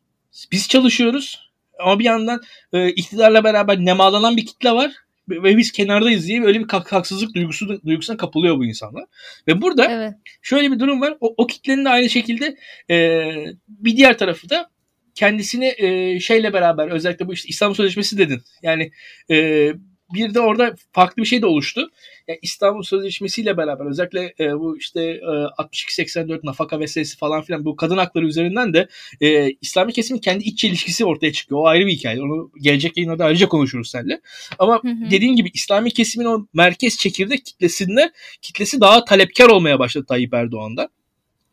[0.51, 1.49] Biz çalışıyoruz.
[1.79, 2.41] Ama bir yandan
[2.73, 4.91] e, iktidarla beraber nemalanan bir kitle var
[5.29, 9.05] ve biz kenardayız diye böyle bir haksızlık duygusu duygusuna kapılıyor bu insanlar.
[9.47, 10.13] Ve burada evet.
[10.41, 11.17] şöyle bir durum var.
[11.21, 12.57] O, o kitlenin de aynı şekilde
[12.89, 13.21] e,
[13.67, 14.69] bir diğer tarafı da
[15.15, 18.41] kendisini e, şeyle beraber özellikle bu işte İstanbul Sözleşmesi dedin.
[18.61, 18.91] Yani
[19.31, 19.69] e,
[20.13, 21.91] bir de orada farklı bir şey de oluştu.
[22.27, 27.65] Yani İstanbul Sözleşmesi ile beraber özellikle e, bu işte e, 62-84 nafaka meselesi falan filan
[27.65, 28.87] bu kadın hakları üzerinden de
[29.21, 31.61] e, İslami kesimin kendi iç ilişkisi ortaya çıkıyor.
[31.61, 32.21] O ayrı bir hikaye.
[32.21, 34.21] Onu gelecek yayınlarda ayrıca konuşuruz seninle.
[34.59, 35.11] Ama hı hı.
[35.11, 40.89] dediğin gibi İslami kesimin o merkez çekirdek kitlesinde kitlesi daha talepkar olmaya başladı Tayyip Erdoğan'da.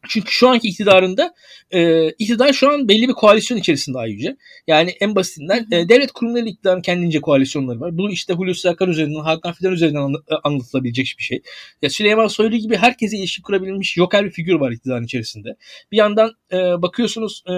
[0.08, 1.34] Çünkü şu anki iktidarında
[1.70, 4.36] e, iktidar şu an belli bir koalisyon içerisinde ayrıca.
[4.66, 7.98] Yani en basitinden e, devlet kurumları iktidarın kendince koalisyonları var.
[7.98, 11.42] Bu işte Hulusi Akar üzerinden, Hakan Fidan üzerinden e, anlatılabilecek bir şey.
[11.82, 15.56] Ya Süleyman Soylu gibi herkese ilişki kurabilmiş joker bir figür var iktidarın içerisinde.
[15.92, 17.52] Bir yandan e, bakıyorsunuz e,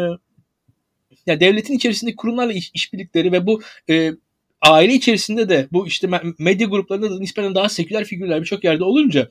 [1.27, 4.13] ya devletin içerisindeki kurumlarla iş, işbirlikleri ve bu e,
[4.63, 6.09] aile içerisinde de bu işte
[6.39, 9.31] medya gruplarında da nispeten daha seküler figürler birçok yerde olunca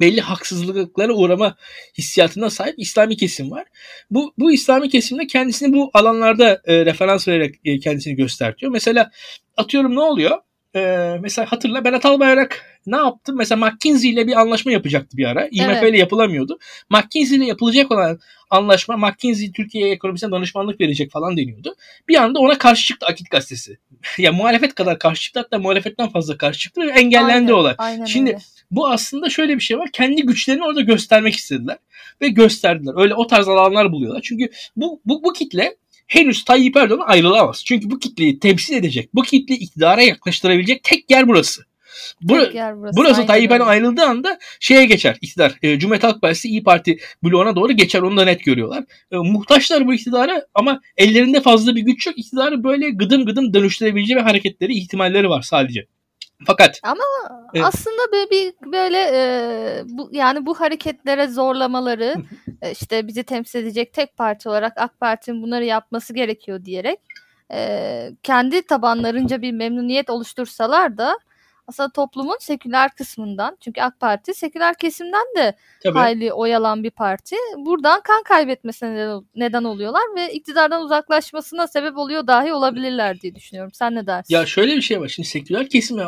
[0.00, 1.56] belli haksızlıklara uğrama
[1.98, 3.64] hissiyatına sahip İslami kesim var.
[4.10, 8.72] Bu, bu İslami kesimde kendisini bu alanlarda e, referans vererek e, kendisini göstertiyor.
[8.72, 9.10] Mesela
[9.56, 10.38] atıyorum ne oluyor?
[10.74, 10.80] e,
[11.20, 13.32] mesela hatırla Berat Albayrak ne yaptı?
[13.32, 15.46] Mesela McKinsey ile bir anlaşma yapacaktı bir ara.
[15.46, 15.90] IMF evet.
[15.90, 16.58] ile yapılamıyordu.
[16.90, 18.18] McKinsey ile yapılacak olan
[18.50, 21.74] anlaşma McKinsey Türkiye'ye ekonomisine danışmanlık verecek falan deniyordu.
[22.08, 23.78] Bir anda ona karşı çıktı Akit gazetesi.
[24.18, 27.74] ya muhalefet kadar karşı çıktı hatta muhalefetten fazla karşı çıktı ve engellendi aynen, olay.
[27.78, 28.38] Aynen Şimdi öyle.
[28.70, 29.88] Bu aslında şöyle bir şey var.
[29.92, 31.78] Kendi güçlerini orada göstermek istediler
[32.20, 32.92] ve gösterdiler.
[32.96, 34.22] Öyle o tarz alanlar buluyorlar.
[34.22, 35.76] Çünkü bu bu, bu kitle
[36.06, 37.62] henüz Tayyip Erdoğan ayrılamaz.
[37.64, 41.62] Çünkü bu kitleyi temsil edecek, bu kitleyi iktidara yaklaştırabilecek tek yer burası.
[42.22, 45.54] Bur tek yer burası, burası Tayyip Erdoğan ayrıldığı anda şeye geçer iktidar.
[45.62, 48.02] E, Cumhuriyet Halk Partisi İyi Parti bloğuna doğru geçer.
[48.02, 48.84] Onu da net görüyorlar.
[49.12, 52.18] E, muhtaçlar bu iktidara ama ellerinde fazla bir güç yok.
[52.18, 55.86] İktidarı böyle gıdım gıdım dönüştürebileceği hareketleri, ihtimalleri var sadece.
[56.46, 57.04] Fakat ama
[57.54, 62.14] e, aslında bir, bir böyle e, bu yani bu hareketlere zorlamaları
[62.62, 66.98] e, işte bizi temsil edecek tek parti olarak AK Parti'nin bunları yapması gerekiyor diyerek
[67.52, 71.18] e, kendi tabanlarınca bir memnuniyet oluştursalar da
[71.68, 75.98] aslında toplumun seküler kısmından çünkü AK Parti seküler kesimden de Tabii.
[75.98, 77.36] hayli oyalan bir parti.
[77.56, 83.72] Buradan kan kaybetmesine neden oluyorlar ve iktidardan uzaklaşmasına sebep oluyor dahi olabilirler diye düşünüyorum.
[83.74, 84.34] Sen ne dersin?
[84.34, 85.08] Ya şöyle bir şey var.
[85.08, 86.02] Şimdi seküler kesime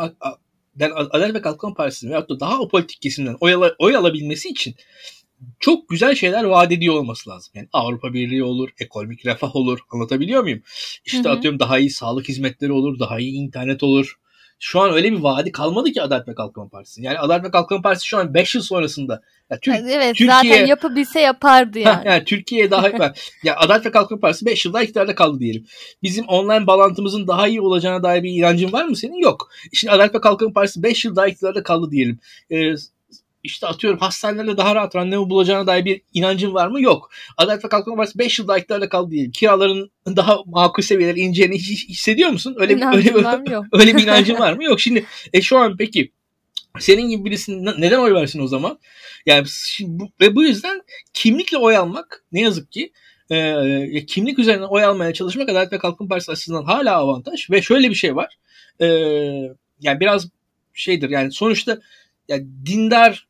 [0.79, 4.49] yani Adalet ve Kalkınma Partisi'nin veyahut da daha o politik kesimden oy, al- oy alabilmesi
[4.49, 4.75] için
[5.61, 7.53] çok güzel şeyler vaat ediyor olması lazım.
[7.55, 9.79] Yani Avrupa Birliği olur, ekonomik refah olur.
[9.91, 10.63] Anlatabiliyor muyum?
[11.05, 11.37] İşte hı hı.
[11.37, 14.20] atıyorum daha iyi sağlık hizmetleri olur, daha iyi internet olur
[14.63, 17.03] şu an öyle bir vaadi kalmadı ki Adalet ve Kalkınma Partisi.
[17.03, 20.67] Yani Adalet ve Kalkınma Partisi şu an 5 yıl sonrasında ya Tür- evet Türkiye, zaten
[20.67, 22.09] yapabilse yapardı yani.
[22.09, 22.89] yani Türkiye daha
[23.43, 25.67] ya Adalet ve Kalkınma Partisi 5 yılda iktidarda kaldı diyelim.
[26.03, 29.23] Bizim online bağlantımızın daha iyi olacağına dair bir inancın var mı senin?
[29.23, 29.51] Yok.
[29.73, 32.19] Şimdi Adalet ve Kalkınma Partisi 5 yıl daha iktidarda kaldı diyelim.
[32.51, 32.75] Ee,
[33.45, 36.83] işte atıyorum hastanelerde daha rahat randevu bulacağına dair bir inancın var mı?
[36.83, 37.11] Yok.
[37.37, 39.31] Adalet ve Kalkınma Partisi 5 yıl daha iktidarda kaldı diyelim.
[39.31, 42.57] Kiraların daha makul seviyeler ineceğini hissediyor musun?
[42.59, 44.65] Öyle, bir, öyle, öyle, öyle bir inancın var mı?
[44.65, 44.81] Yok.
[44.81, 46.13] Şimdi e, şu an peki
[46.79, 48.79] senin gibi birisinin neden oy versin o zaman?
[49.27, 52.93] Yani şimdi bu, ve bu yüzden kimlikle oy almak ne yazık ki
[53.31, 57.91] e, kimlik üzerine oy almaya çalışmak Adalet ve Kalkınma Partisi açısından hala avantaj ve şöyle
[57.91, 58.39] bir şey var.
[58.81, 58.87] E,
[59.81, 60.29] yani biraz
[60.75, 61.79] şeydir yani sonuçta
[62.31, 63.27] yani dindar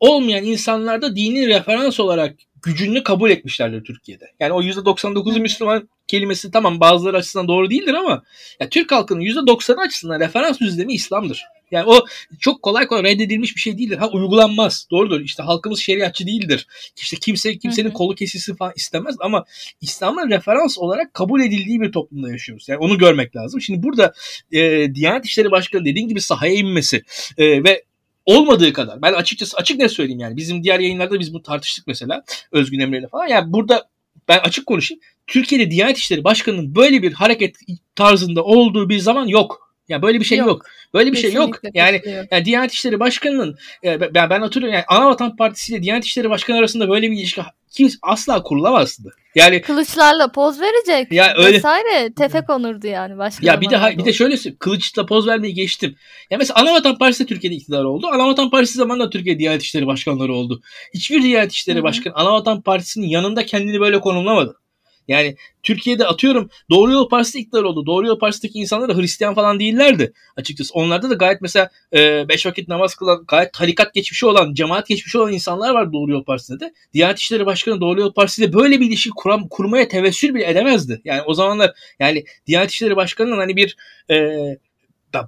[0.00, 4.24] olmayan insanlar da dini referans olarak gücünü kabul etmişlerdir Türkiye'de.
[4.40, 8.22] Yani o %99'u Müslüman kelimesi tamam bazıları açısından doğru değildir ama
[8.60, 11.44] ya Türk halkının %90'ı açısından referans düzlemi İslam'dır.
[11.70, 12.06] Yani o
[12.40, 13.96] çok kolay kolay reddedilmiş bir şey değildir.
[13.96, 14.86] Ha uygulanmaz.
[14.90, 15.20] Doğrudur.
[15.20, 16.66] İşte halkımız şeriatçı değildir.
[16.96, 19.44] İşte kimse kimsenin kolu kesilsin falan istemez ama
[19.80, 22.68] İslam'ın referans olarak kabul edildiği bir toplumda yaşıyoruz.
[22.68, 23.60] Yani onu görmek lazım.
[23.60, 24.12] Şimdi burada
[24.52, 27.02] e, Diyanet İşleri Başkanı dediğin gibi sahaya inmesi
[27.38, 27.84] e, ve
[28.26, 29.02] olmadığı kadar.
[29.02, 30.36] Ben açıkçası açık ne söyleyeyim yani.
[30.36, 32.24] Bizim diğer yayınlarda biz bunu tartıştık mesela.
[32.52, 33.26] Özgün Emre'yle falan.
[33.26, 33.88] Yani burada
[34.28, 35.00] ben açık konuşayım.
[35.26, 37.56] Türkiye'de Diyanet İşleri Başkanı'nın böyle bir hareket
[37.94, 39.61] tarzında olduğu bir zaman yok.
[39.92, 40.48] Ya böyle bir şey yok.
[40.48, 40.66] yok.
[40.94, 41.60] Böyle bir Kesinlikle şey yok.
[41.74, 46.30] Yani, yani Diyanet İşleri Başkanı'nın e, ben ben hatırlıyorum yani Anavatan Partisi ile Diyanet İşleri
[46.30, 49.14] Başkanı arasında böyle bir ilişki kimse asla kurulamazdı.
[49.34, 51.12] Yani kılıçlarla poz verecek.
[51.12, 53.46] Ya öyle vesaire tefek onurdu yani başka.
[53.46, 55.96] Ya bir de bir de şöyle kılıçla poz vermeyi geçtim.
[56.30, 58.06] Ya mesela Anavatan Partisi de Türkiye'de iktidar oldu.
[58.06, 60.62] Anavatan Partisi zamanında Türkiye Diyanet İşleri Başkanları oldu.
[60.94, 64.61] Hiçbir Diyanet İşleri Başkanı Anavatan Partisi'nin yanında kendini böyle konumlamadı.
[65.08, 67.86] Yani Türkiye'de atıyorum Doğru Yol Partisi iktidar oldu.
[67.86, 70.74] Doğru Yol Partisi'ndeki insanlar da Hristiyan falan değillerdi açıkçası.
[70.74, 75.18] Onlarda da gayet mesela e, beş vakit namaz kılan, gayet tarikat geçmişi olan, cemaat geçmişi
[75.18, 76.72] olan insanlar var Doğru Yol Partisi'nde de.
[76.92, 81.00] Diyanet İşleri Başkanı Doğru Yol Partisi'yle böyle bir ilişki kuram, kurmaya tevessül bile edemezdi.
[81.04, 83.76] Yani o zamanlar yani Diyanet İşleri Başkanı'nın hani bir
[84.10, 84.16] e,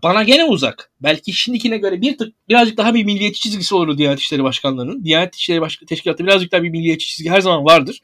[0.03, 0.91] bana gene uzak.
[1.01, 5.05] Belki şimdikine göre bir tık birazcık daha bir milliyetçi çizgisi olur Diyanet İşleri Başkanlığı'nın.
[5.05, 8.01] Diyanet İşleri Başkanı Teşkilatı birazcık daha bir milliyetçi çizgi her zaman vardır.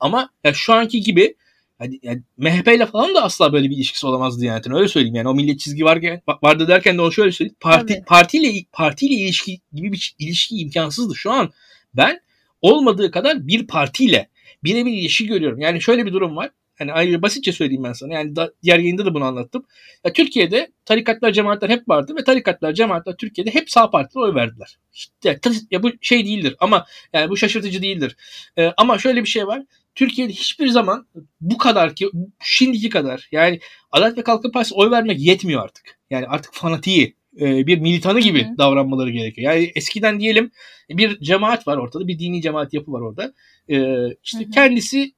[0.00, 1.34] Ama ya şu anki gibi
[1.80, 4.72] yani, yani MHP ile falan da asla böyle bir ilişkisi olamazdı Diyanet'in.
[4.72, 5.28] Öyle söyleyeyim yani.
[5.28, 7.56] O millet çizgi varken, vardı derken de onu şöyle söyleyeyim.
[7.60, 8.04] Parti, Tabii.
[8.04, 11.14] partiyle, partiyle ilişki gibi bir ilişki imkansızdı.
[11.16, 11.52] Şu an
[11.94, 12.20] ben
[12.62, 14.28] olmadığı kadar bir partiyle
[14.64, 15.60] birebir ilişki görüyorum.
[15.60, 16.50] Yani şöyle bir durum var.
[16.78, 18.14] Hani ayrıca basitçe söyleyeyim ben sana.
[18.14, 19.64] Yani da, diğer yayında da bunu anlattım.
[20.04, 24.78] Ya Türkiye'de tarikatlar, cemaatler hep vardı ve tarikatlar, cemaatler Türkiye'de hep sağ partilere oy verdiler.
[24.94, 28.16] İşte, ya bu şey değildir ama yani bu şaşırtıcı değildir.
[28.58, 29.62] Ee, ama şöyle bir şey var.
[29.94, 31.06] Türkiye'de hiçbir zaman
[31.40, 32.10] bu kadar ki
[32.42, 33.60] şimdiki kadar yani
[33.90, 35.98] Adalet ve Kalkınma Partisi oy vermek yetmiyor artık.
[36.10, 38.58] Yani artık fanatiği e, bir militanı gibi Hı-hı.
[38.58, 39.52] davranmaları gerekiyor.
[39.52, 40.50] Yani eskiden diyelim
[40.90, 43.34] bir cemaat var ortada, bir dini cemaat yapı var orada.
[43.68, 43.76] E,
[44.24, 44.50] işte Hı-hı.
[44.50, 45.12] kendisi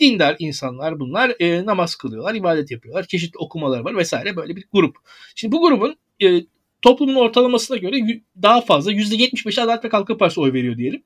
[0.00, 4.96] dindar insanlar bunlar e, namaz kılıyorlar, ibadet yapıyorlar, çeşitli okumalar var vesaire böyle bir grup.
[5.34, 6.40] Şimdi bu grubun e,
[6.82, 11.02] toplumun ortalamasına göre daha fazla %75 Adalet ve Kalkınma Partisi oy veriyor diyelim.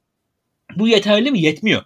[0.76, 1.40] Bu yeterli mi?
[1.40, 1.82] Yetmiyor.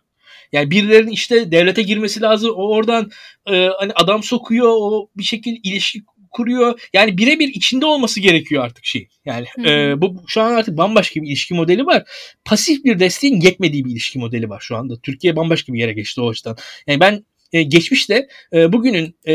[0.53, 2.51] Yani birilerinin işte devlete girmesi lazım.
[2.51, 3.11] O oradan
[3.47, 4.69] e, hani adam sokuyor.
[4.69, 6.03] O bir şekilde ilişki
[6.37, 6.81] kuruyor.
[6.93, 9.09] Yani birebir içinde olması gerekiyor artık şey.
[9.25, 12.03] Yani e, bu şu an artık bambaşka bir ilişki modeli var.
[12.45, 15.01] Pasif bir desteğin yetmediği bir ilişki modeli var şu anda.
[15.01, 16.57] Türkiye bambaşka bir yere geçti o açıdan.
[16.87, 19.35] Yani ben e, geçmişte e, bugünün e,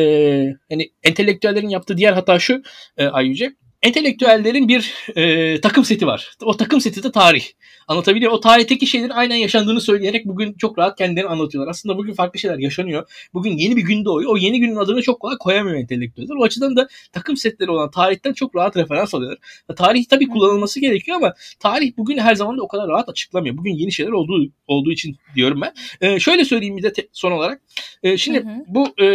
[0.70, 2.62] hani entelektüellerin yaptığı diğer hata şu
[2.98, 6.32] e, Ayyüce entelektüellerin bir e, takım seti var.
[6.44, 7.46] O takım seti de tarih.
[7.88, 8.32] Anlatabiliyor.
[8.32, 11.72] O tarihteki şeylerin aynen yaşandığını söyleyerek bugün çok rahat kendilerini anlatıyorlar.
[11.72, 13.28] Aslında bugün farklı şeyler yaşanıyor.
[13.34, 14.32] Bugün yeni bir gün doğuyor.
[14.32, 16.36] O yeni günün adını çok kolay koyamıyor entelektüeller.
[16.36, 19.40] O açıdan da takım setleri olan tarihten çok rahat referans alıyorlar.
[19.76, 23.58] Tarih tabii kullanılması gerekiyor ama tarih bugün her zaman da o kadar rahat açıklamıyor.
[23.58, 25.74] Bugün yeni şeyler olduğu olduğu için diyorum ben.
[26.02, 27.62] E, şöyle söyleyeyim bir de te- son olarak.
[28.04, 28.64] E, şimdi hı hı.
[28.68, 29.08] bu e,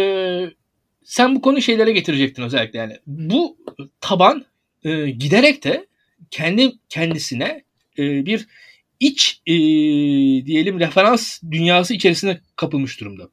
[1.03, 2.97] sen bu konu şeylere getirecektin özellikle yani.
[3.07, 3.57] Bu
[4.01, 4.45] taban
[4.83, 5.87] e, giderek de
[6.31, 7.63] kendi kendisine
[7.97, 8.47] e, bir
[8.99, 9.53] iç e,
[10.45, 13.29] diyelim referans dünyası içerisine kapılmış durumda.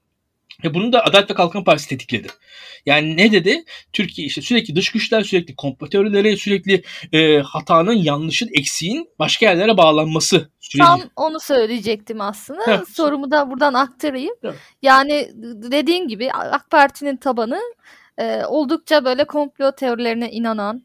[0.64, 2.28] Ve bunu da Adalet ve Kalkınma Partisi tetikledi.
[2.86, 3.64] Yani ne dedi?
[3.92, 9.76] Türkiye işte sürekli dış güçler, sürekli komplo teorileri, sürekli e, hatanın, yanlışın, eksiğin başka yerlere
[9.76, 10.86] bağlanması süreci.
[10.86, 12.64] Tam onu söyleyecektim aslında.
[12.66, 12.88] Evet.
[12.88, 14.34] Sorumu da buradan aktarayım.
[14.44, 14.54] Evet.
[14.82, 15.30] Yani
[15.70, 17.60] dediğin gibi AK Parti'nin tabanı
[18.18, 20.82] e, oldukça böyle komplo teorilerine inanan,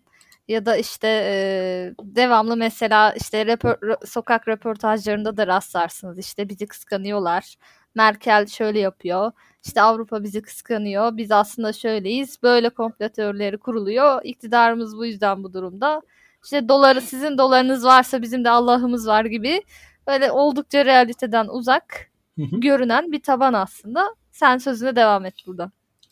[0.50, 7.56] ya da işte e, devamlı mesela işte röpor, sokak röportajlarında da rastlarsınız işte bizi kıskanıyorlar.
[7.96, 9.32] Merkel şöyle yapıyor.
[9.66, 11.18] İşte Avrupa bizi kıskanıyor.
[11.18, 12.44] Biz aslında şöyleyiz.
[12.44, 14.22] Böyle komplo teorileri kuruluyor.
[14.24, 16.02] İktidarımız bu yüzden bu durumda.
[16.44, 19.62] İşte doları sizin dolarınız varsa bizim de Allah'ımız var gibi
[20.08, 24.16] böyle oldukça realiteden uzak görünen bir taban aslında.
[24.32, 25.72] Sen sözüne devam et burada.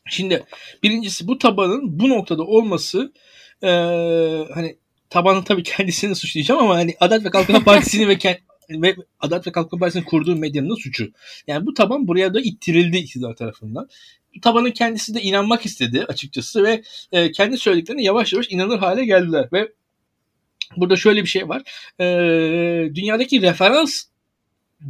[0.10, 0.44] Şimdi
[0.84, 3.12] birincisi bu tabanın bu noktada olması
[3.64, 3.70] e,
[4.54, 4.78] hani
[5.10, 8.18] tabanı tabii kendisini suçlayacağım ama hani Adalet ve Kalkınma Partisi'ni ve
[8.70, 11.12] ve Adalet ve Kalkınma Partisi'nin kurduğu medyanın suçu.
[11.48, 13.90] Yani bu taban buraya da ittirildi iktidar tarafından.
[14.42, 19.50] Tabanın kendisi de inanmak istedi açıkçası ve e, kendi söylediklerine yavaş yavaş inanır hale geldiler
[19.54, 19.72] ve
[20.78, 21.62] burada şöyle bir şey var.
[22.00, 22.06] E,
[22.96, 24.04] dünyadaki referans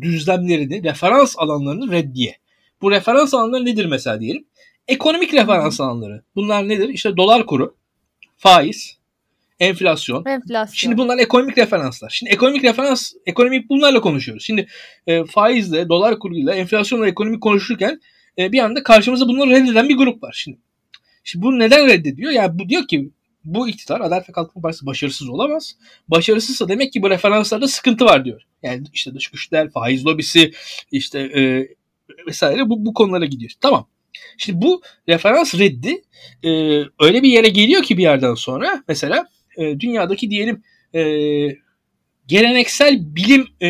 [0.02, 2.38] düzlemlerini, referans alanlarını reddiye.
[2.82, 4.46] Bu referans alanları nedir mesela diyelim?
[4.88, 6.24] Ekonomik referans alanları.
[6.36, 6.90] Bunlar nedir?
[6.90, 7.76] İşte dolar kuru,
[8.38, 8.98] faiz,
[9.60, 10.26] enflasyon.
[10.26, 10.76] Enflasyon.
[10.76, 12.10] Şimdi bunlar ekonomik referanslar.
[12.10, 14.44] Şimdi ekonomik referans, ekonomik bunlarla konuşuyoruz.
[14.44, 14.68] Şimdi
[15.08, 18.02] e, faizle, dolar kuruyla, enflasyonla ekonomik konuşurken
[18.38, 20.36] e, bir anda karşımıza bunları reddeden bir grup var.
[20.38, 20.58] Şimdi,
[21.24, 22.32] şimdi bu neden reddediyor?
[22.32, 23.12] Yani bu diyor ki
[23.44, 25.76] bu iktidar Adalet ve Kalkınma Partisi başarısız olamaz.
[26.08, 28.42] Başarısızsa demek ki bu referanslarda sıkıntı var diyor.
[28.64, 30.52] Yani işte dış güçler, faiz lobisi,
[30.92, 31.68] işte e,
[32.28, 33.52] vesaire bu, bu konulara gidiyor.
[33.62, 33.88] Tamam.
[34.38, 36.02] Şimdi bu referans reddi
[36.44, 36.50] e,
[37.00, 41.02] öyle bir yere geliyor ki bir yerden sonra mesela e, dünyadaki diyelim e,
[42.28, 43.70] geleneksel bilim e,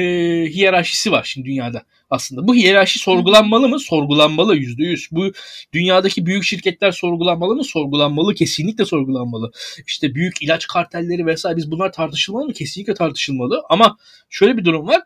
[0.50, 2.48] hiyerarşisi var şimdi dünyada aslında.
[2.48, 3.80] Bu hiyerarşi sorgulanmalı mı?
[3.80, 5.08] Sorgulanmalı yüzde yüz.
[5.12, 5.32] Bu
[5.74, 7.64] dünyadaki büyük şirketler sorgulanmalı mı?
[7.64, 8.36] Sorgulanmalı.
[8.36, 9.52] Kesinlikle sorgulanmalı.
[9.88, 12.54] İşte büyük ilaç kartelleri vesaire biz bunlar tartışılmalı mı?
[12.54, 13.62] Kesinlikle tartışılmalı.
[13.70, 13.98] Ama
[14.30, 15.02] şöyle bir durum var.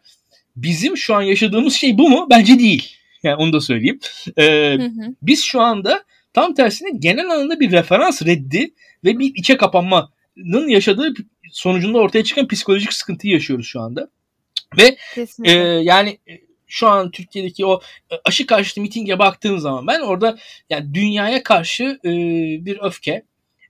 [0.55, 2.27] Bizim şu an yaşadığımız şey bu mu?
[2.29, 3.00] Bence değil.
[3.23, 3.99] Yani onu da söyleyeyim.
[4.37, 5.15] Ee, hı hı.
[5.21, 6.03] Biz şu anda
[6.33, 11.13] tam tersine genel anlamda bir referans reddi ve bir içe kapanmanın yaşadığı
[11.51, 14.09] sonucunda ortaya çıkan psikolojik sıkıntıyı yaşıyoruz şu anda.
[14.77, 14.97] Ve
[15.43, 15.51] e,
[15.83, 16.33] yani e,
[16.67, 17.81] şu an Türkiye'deki o
[18.11, 20.37] e, aşı karşıtı mitinge baktığın zaman ben orada
[20.69, 22.09] yani dünyaya karşı e,
[22.65, 23.23] bir öfke,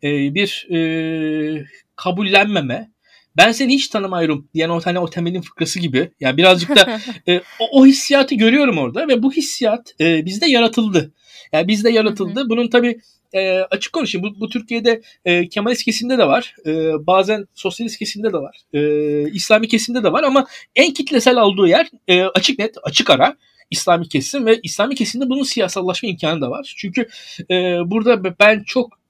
[0.03, 2.91] e, bir e, kabullenmeme,
[3.37, 6.11] ben seni hiç tanımıyorum diyen o tane o temelin fıkrası gibi.
[6.19, 11.13] Yani birazcık da e, o, o hissiyatı görüyorum orada ve bu hissiyat e, bizde yaratıldı.
[11.53, 12.49] Yani bizde yaratıldı.
[12.49, 12.99] Bunun tabii
[13.33, 14.27] e, açık konuşayım.
[14.27, 16.55] Bu, bu Türkiye'de e, Kemalist kesimde de var.
[16.65, 16.71] E,
[17.07, 18.57] bazen sosyalist kesimde de var.
[18.73, 23.37] E, İslami kesimde de var ama en kitlesel olduğu yer e, açık net, açık ara.
[23.71, 26.73] İslami kesim ve İslami kesimde bunun siyasallaşma imkanı da var.
[26.77, 27.07] Çünkü
[27.51, 29.00] e, burada ben çok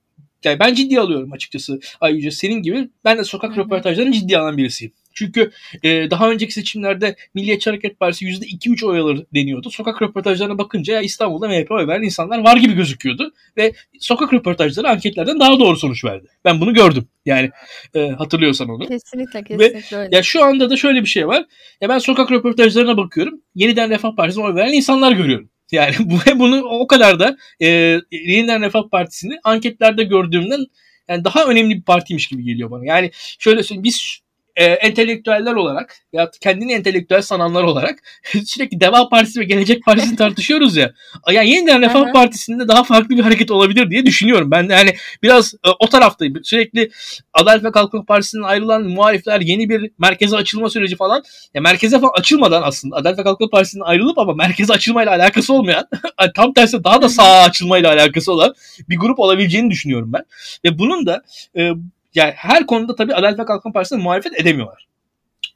[0.45, 2.89] yani ben ciddi alıyorum açıkçası Ayrıca senin gibi.
[3.05, 4.93] Ben de sokak röportajlarını ciddi alan birisiyim.
[5.13, 5.51] Çünkü
[5.83, 9.69] e, daha önceki seçimlerde Milliyetçi Hareket Partisi %2-3 oy alır deniyordu.
[9.69, 13.33] Sokak röportajlarına bakınca ya İstanbul'da MHP oy veren insanlar var gibi gözüküyordu.
[13.57, 16.27] Ve sokak röportajları anketlerden daha doğru sonuç verdi.
[16.45, 17.07] Ben bunu gördüm.
[17.25, 17.49] Yani
[17.95, 18.87] e, hatırlıyorsan onu.
[18.87, 20.15] Kesinlikle kesinlikle Ve, öyle.
[20.15, 21.45] Ya şu anda da şöyle bir şey var.
[21.81, 23.41] Ya ben sokak röportajlarına bakıyorum.
[23.55, 25.50] Yeniden Refah Partisi'ne oy veren insanlar görüyorum.
[25.71, 27.67] Yani bu bunu o kadar da e,
[28.11, 30.65] Yeniden Refah Partisi'ni anketlerde gördüğümden
[31.07, 32.85] yani daha önemli bir partiymiş gibi geliyor bana.
[32.85, 34.19] Yani şöyle söyleyeyim biz
[34.55, 37.99] e, entelektüeller olarak ya kendini entelektüel sananlar olarak
[38.45, 40.93] sürekli Deva Partisi ve Gelecek Partisi'ni tartışıyoruz ya.
[41.31, 44.51] Yani yeniden Refah Partisi'nde daha farklı bir hareket olabilir diye düşünüyorum.
[44.51, 46.43] Ben yani biraz e, o taraftayım.
[46.43, 46.91] Sürekli
[47.33, 51.23] Adalet ve Kalkınma Partisi'nden ayrılan muhalifler yeni bir merkeze açılma süreci falan.
[51.53, 55.87] Ya merkeze falan açılmadan aslında Adalet ve Kalkınma Partisi'nden ayrılıp ama merkeze açılmayla alakası olmayan
[56.35, 58.53] tam tersi daha da sağa açılmayla alakası olan
[58.89, 60.23] bir grup olabileceğini düşünüyorum ben.
[60.65, 61.21] Ve bunun da
[61.57, 61.71] e,
[62.15, 64.87] yani her konuda tabii Adalet ve Kalkınma Partisi'ne muhalefet edemiyorlar.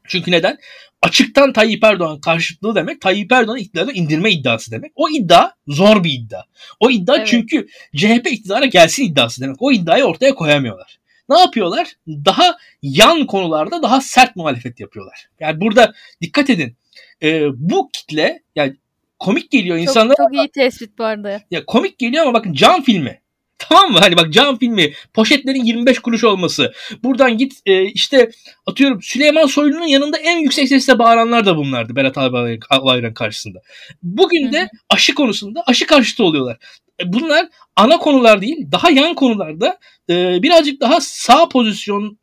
[0.08, 0.58] Çünkü neden?
[1.02, 4.92] Açıktan Tayyip Erdoğan karşıtlığı demek Tayyip Erdoğan'ı iktidardan indirme iddiası demek.
[4.96, 6.42] O iddia zor bir iddia.
[6.80, 7.28] O iddia evet.
[7.28, 9.56] çünkü CHP iktidara gelsin iddiası demek.
[9.60, 11.00] O iddiayı ortaya koyamıyorlar.
[11.30, 11.88] Ne yapıyorlar?
[12.08, 15.30] Daha yan konularda daha sert muhalefet yapıyorlar.
[15.40, 16.78] Yani burada dikkat edin.
[17.24, 18.76] E, bu kitle yani
[19.20, 20.16] komik geliyor insanlara.
[20.18, 21.42] Çok, çok iyi tespit arada.
[21.52, 23.22] Ya komik geliyor ama bakın can filmi.
[23.70, 24.00] Tamam mı?
[24.00, 26.74] Hani bak cam filmi, poşetlerin 25 kuruş olması.
[27.04, 28.32] Buradan git e, işte
[28.66, 32.18] atıyorum Süleyman Soylu'nun yanında en yüksek sesle bağıranlar da bunlardı Berat
[32.70, 33.62] Albayrak karşısında.
[34.04, 36.58] Bugün de aşı konusunda aşı karşıtı oluyorlar.
[37.02, 42.18] E, bunlar ana konular değil, daha yan konularda e, birazcık daha sağ pozisyonu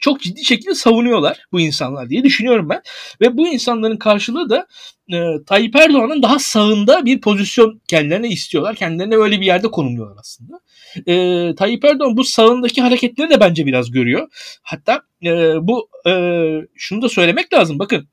[0.00, 2.82] çok ciddi şekilde savunuyorlar bu insanlar diye düşünüyorum ben.
[3.20, 4.66] Ve bu insanların karşılığı da
[5.12, 8.76] e, Tayyip Erdoğan'ın daha sağında bir pozisyon kendilerine istiyorlar.
[8.76, 10.60] Kendilerine öyle bir yerde konumluyorlar aslında.
[11.06, 14.28] E, Tayyip Erdoğan bu sağındaki hareketleri de bence biraz görüyor.
[14.62, 16.12] Hatta e, bu e,
[16.76, 17.78] şunu da söylemek lazım.
[17.78, 18.08] Bakın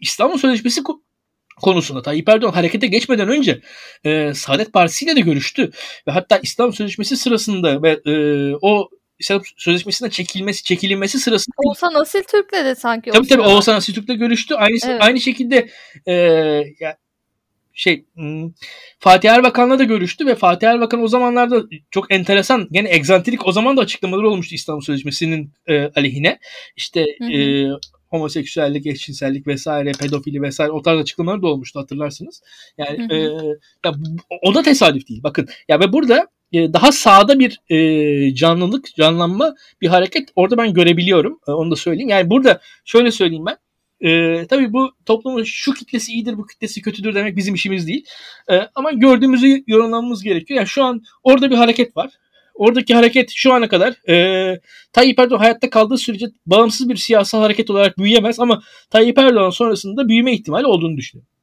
[0.00, 0.82] İstanbul Sözleşmesi
[1.62, 3.60] konusunda Tayyip Erdoğan harekete geçmeden önce
[4.04, 5.70] e, Saadet Partisi ile de görüştü.
[6.08, 8.12] Ve hatta İstanbul Sözleşmesi sırasında ve e,
[8.62, 13.94] o İslam Sözleşmesi'nden çekilmesi, çekilinmesi sırasında Oğuzhan Asil Türk'le de sanki Tabii tabii Oğuzhan Asil
[13.94, 14.54] Türk'le görüştü.
[14.54, 15.02] Aynı evet.
[15.02, 15.68] aynı şekilde
[16.06, 16.12] e,
[16.80, 16.96] ya,
[17.76, 18.50] şey hmm,
[18.98, 23.76] Fatih Erbakan'la da görüştü ve Fatih Erbakan o zamanlarda çok enteresan gene egzantrik o zaman
[23.76, 26.38] da açıklamaları olmuştu İstanbul Sözleşmesi'nin e, aleyhine.
[26.76, 27.32] İşte hı hı.
[27.32, 27.66] E,
[28.08, 32.42] homoseksüellik, eşcinsellik vesaire, pedofili vesaire o tarz açıklamalar da olmuştu hatırlarsınız.
[32.78, 33.14] Yani hı hı.
[33.14, 33.94] E, ya,
[34.42, 35.22] o da tesadüf değil.
[35.22, 40.74] Bakın ya ve burada e, daha sağda bir e, canlılık, canlanma bir hareket orada ben
[40.74, 41.40] görebiliyorum.
[41.48, 42.08] E, onu da söyleyeyim.
[42.08, 43.56] Yani burada şöyle söyleyeyim ben.
[44.00, 48.04] E, tabii bu toplumun şu kitlesi iyidir, bu kitlesi kötüdür demek bizim işimiz değil.
[48.50, 50.58] E, ama gördüğümüzü yorumlamamız gerekiyor.
[50.58, 52.10] Yani şu an orada bir hareket var.
[52.54, 54.60] Oradaki hareket şu ana kadar e,
[54.92, 60.08] Tayyip Erdoğan hayatta kaldığı sürece bağımsız bir siyasal hareket olarak büyüyemez ama Tayyip Erdoğan sonrasında
[60.08, 61.35] büyüme ihtimali olduğunu düşünüyorum.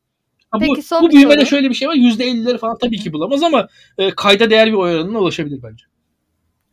[0.60, 1.50] Peki, bu, son bu büyümede soru.
[1.50, 1.96] şöyle bir şey var.
[1.96, 5.86] %50'leri falan tabii ki bulamaz ama e, kayda değer bir oy oranına ulaşabilir bence.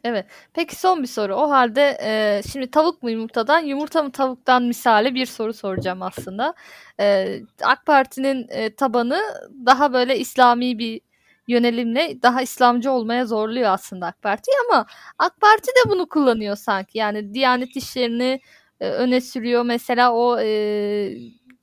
[0.05, 0.27] Evet.
[0.55, 1.35] Peki son bir soru.
[1.35, 6.55] O halde e, şimdi tavuk mu yumurtadan, yumurta mı tavuktan misali bir soru soracağım aslında.
[7.01, 9.21] E, AK Parti'nin e, tabanı
[9.67, 11.01] daha böyle İslami bir
[11.49, 14.87] yönelimle daha İslamcı olmaya zorluyor aslında AK Parti ama
[15.19, 16.99] AK Parti de bunu kullanıyor sanki.
[16.99, 18.41] Yani Diyanet işlerini
[18.81, 19.63] e, öne sürüyor.
[19.63, 20.47] Mesela o e,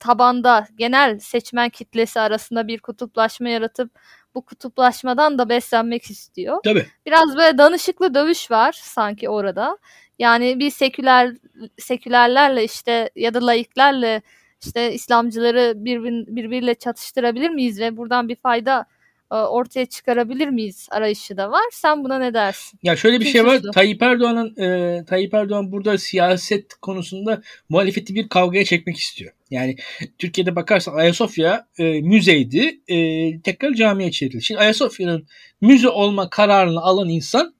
[0.00, 3.90] tabanda genel seçmen kitlesi arasında bir kutuplaşma yaratıp
[4.34, 6.58] bu kutuplaşmadan da beslenmek istiyor.
[6.64, 6.86] Tabii.
[7.06, 9.78] Biraz böyle danışıklı dövüş var sanki orada.
[10.18, 11.34] Yani bir seküler
[11.78, 14.22] sekülerlerle işte ya da laiklerle
[14.64, 18.86] işte İslamcıları birbir, birbiriyle çatıştırabilir miyiz ve buradan bir fayda
[19.30, 21.64] ortaya çıkarabilir miyiz arayışı da var.
[21.72, 22.78] Sen buna ne dersin?
[22.82, 23.60] Ya şöyle bir Kim şey var.
[23.74, 29.32] Tayyip Erdoğan'ın e, Tayyip Erdoğan burada siyaset konusunda muhalefeti bir kavgaya çekmek istiyor.
[29.50, 29.76] Yani
[30.18, 32.80] Türkiye'de bakarsan Ayasofya e, müzeydi.
[32.88, 34.42] E, tekrar camiye çevrildi.
[34.42, 35.26] Şimdi Ayasofya'nın
[35.60, 37.54] müze olma kararını alan insan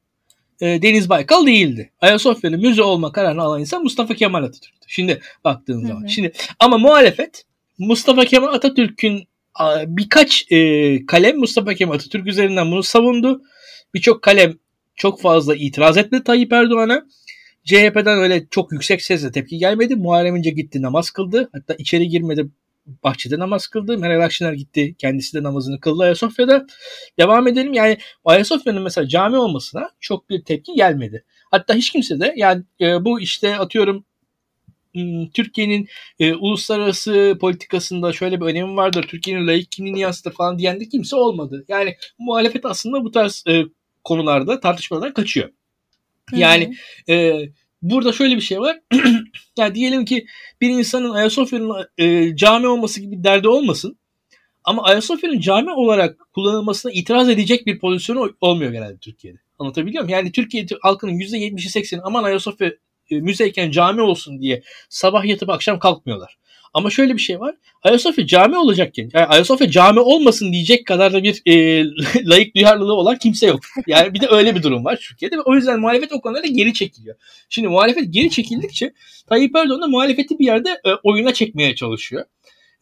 [0.61, 1.91] e, Deniz Baykal değildi.
[2.01, 4.87] Ayasofya'nın müze olma kararını alan insan Mustafa Kemal Atatürk'tü.
[4.89, 6.07] Şimdi baktığın zaman.
[6.07, 7.45] Şimdi ama muhalefet
[7.79, 9.29] Mustafa Kemal Atatürk'ün
[9.87, 13.43] birkaç e, kalem Mustafa Kemal Atatürk üzerinden bunu savundu.
[13.95, 14.55] Birçok kalem
[14.97, 17.07] çok fazla itiraz etti Tayyip Erdoğan'a.
[17.65, 19.97] CHP'den öyle çok yüksek sesle tepki gelmedi.
[19.97, 21.51] Muharrem İnce gitti namaz kıldı.
[21.53, 22.51] Hatta içeri girmedi
[23.05, 23.99] bahçede namaz kıldı.
[23.99, 26.67] Meral Akşener gitti kendisi de namazını kıldı Ayasofya'da.
[27.19, 31.25] Devam edelim yani Ayasofya'nın mesela cami olmasına çok bir tepki gelmedi.
[31.51, 34.05] Hatta hiç kimse de yani e, bu işte atıyorum
[35.35, 39.03] Türkiye'nin e, uluslararası politikasında şöyle bir önemi vardır.
[39.09, 41.65] Türkiye'nin layık kimliğini yansıtır falan diyen de kimse olmadı.
[41.69, 43.63] Yani muhalefet aslında bu tarz e,
[44.05, 45.49] konularda tartışmadan kaçıyor.
[46.33, 46.75] Yani
[47.09, 47.39] e,
[47.83, 48.79] burada şöyle bir şey var.
[49.57, 50.27] yani diyelim ki
[50.61, 53.99] bir insanın Ayasofya'nın e, cami olması gibi derdi olmasın.
[54.65, 59.39] Ama Ayasofya'nın cami olarak kullanılmasına itiraz edecek bir pozisyonu olmuyor genelde Türkiye'de.
[59.59, 60.19] Anlatabiliyor muyum?
[60.19, 62.73] Yani Türkiye halkının %70'i 80'i aman Ayasofya
[63.11, 66.39] müzeyken cami olsun diye sabah yatıp akşam kalkmıyorlar.
[66.75, 67.55] Ama şöyle bir şey var.
[67.83, 71.85] Ayasofya cami olacakken, yani Ayasofya cami olmasın diyecek kadar da bir e,
[72.31, 73.61] layık duyarlılığı olan kimse yok.
[73.87, 76.75] Yani bir de öyle bir durum var Türkiye'de ve o yüzden muhalefet o konuda geri
[76.75, 77.17] çekiliyor.
[77.49, 78.93] Şimdi muhalefet geri çekildikçe
[79.29, 82.25] Tayyip Erdoğan da muhalefeti bir yerde e, oyuna çekmeye çalışıyor.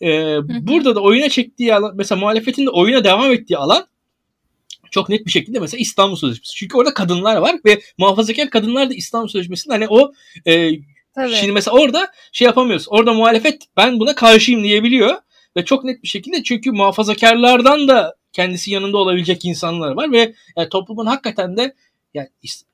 [0.03, 0.09] E,
[0.61, 3.87] burada da oyuna çektiği alan, mesela muhalefetin de oyuna devam ettiği alan
[4.97, 6.55] çok net bir şekilde mesela İstanbul Sözleşmesi.
[6.55, 10.13] Çünkü orada kadınlar var ve muhafazakar kadınlar da İstanbul Sözleşmesi'nde hani o
[10.47, 10.71] e,
[11.15, 11.35] Tabii.
[11.35, 12.87] şimdi mesela orada şey yapamıyoruz.
[12.89, 15.15] Orada muhalefet ben buna karşıyım diyebiliyor
[15.57, 20.69] ve çok net bir şekilde çünkü muhafazakarlardan da kendisi yanında olabilecek insanlar var ve yani
[20.69, 21.75] toplumun hakikaten de
[22.15, 22.29] yani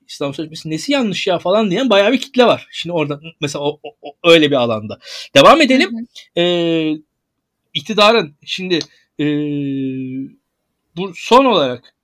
[0.09, 2.69] İslam Sözleşmesi nesi yanlış ya falan diyen bayağı bir kitle var.
[2.73, 4.99] Şimdi orada mesela o, o, öyle bir alanda.
[5.35, 6.09] Devam edelim.
[6.37, 6.93] Ee,
[7.75, 8.79] iktidarın şimdi
[9.21, 9.25] e,
[10.97, 11.95] bu son olarak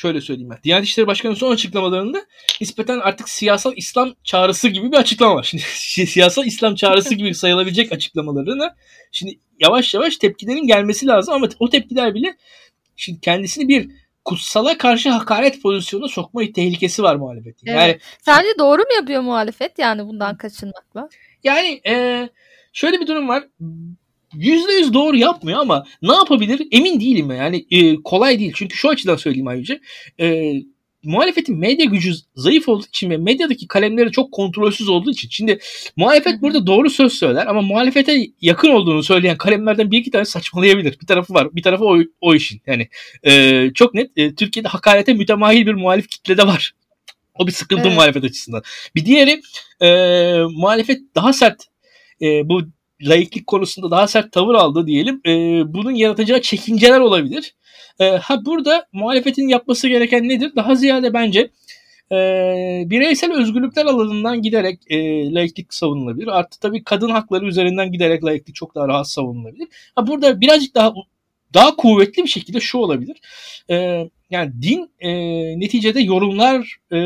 [0.00, 0.58] şöyle söyleyeyim ben.
[0.64, 2.26] Diyanet İşleri Başkanı'nın son açıklamalarında
[2.60, 5.42] nispeten artık siyasal İslam çağrısı gibi bir açıklama var.
[5.74, 8.76] Şimdi siyasal İslam çağrısı gibi sayılabilecek açıklamalarına
[9.12, 12.36] şimdi yavaş yavaş tepkilerin gelmesi lazım ama o tepkiler bile
[12.96, 13.90] şimdi kendisini bir
[14.24, 17.66] kutsala karşı hakaret pozisyonuna sokma tehlikesi var muhalefetin.
[17.66, 17.80] Evet.
[17.80, 21.08] Yani sence doğru mu yapıyor muhalefet yani bundan kaçınmakla?
[21.44, 22.28] Yani e,
[22.72, 23.44] şöyle bir durum var.
[24.34, 29.16] %100 doğru yapmıyor ama ne yapabilir emin değilim yani e, kolay değil çünkü şu açıdan
[29.16, 29.80] söyleyeyim ayrıca
[30.20, 30.52] e,
[31.02, 35.58] muhalefetin medya gücü zayıf olduğu için ve medyadaki kalemleri çok kontrolsüz olduğu için şimdi
[35.96, 41.00] muhalefet burada doğru söz söyler ama muhalefete yakın olduğunu söyleyen kalemlerden bir iki tane saçmalayabilir.
[41.00, 41.48] Bir tarafı var.
[41.54, 42.62] Bir tarafı o, o işin.
[42.66, 42.88] Yani
[43.22, 46.72] e, çok net e, Türkiye'de hakarete mütemahil bir muhalif kitle de var.
[47.34, 47.94] O bir sıkıntı evet.
[47.94, 48.62] muhalefet açısından.
[48.94, 49.40] Bir diğeri
[49.80, 49.88] e,
[50.50, 51.62] muhalefet daha sert
[52.22, 52.62] e, bu
[53.02, 55.20] laiklik konusunda daha sert tavır aldı diyelim.
[55.26, 55.30] E,
[55.74, 57.54] bunun yaratacağı çekinceler olabilir.
[58.00, 60.52] E, ha burada muhalefetin yapması gereken nedir?
[60.56, 61.50] Daha ziyade bence
[62.12, 62.16] e,
[62.86, 64.96] bireysel özgürlükler alanından giderek e,
[65.34, 66.26] laiklik savunulabilir.
[66.26, 69.68] Artı tabii kadın hakları üzerinden giderek laiklik çok daha rahat savunulabilir.
[69.94, 70.94] Ha burada birazcık daha
[71.54, 73.20] daha kuvvetli bir şekilde şu olabilir.
[73.70, 75.10] E, yani din e,
[75.60, 76.96] neticede yorumlar e,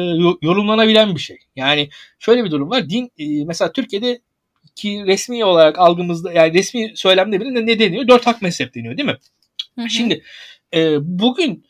[0.42, 1.38] yorumlanabilen bir şey.
[1.56, 1.88] Yani
[2.18, 2.90] şöyle bir durum var.
[2.90, 4.20] Din e, mesela Türkiye'de
[4.76, 8.08] ki resmi olarak algımızda yani resmi söylemde bile ne deniyor?
[8.08, 9.18] Dört hak mezhep deniyor değil mi?
[9.78, 9.90] Hı hı.
[9.90, 10.22] Şimdi
[10.74, 11.64] e, bugün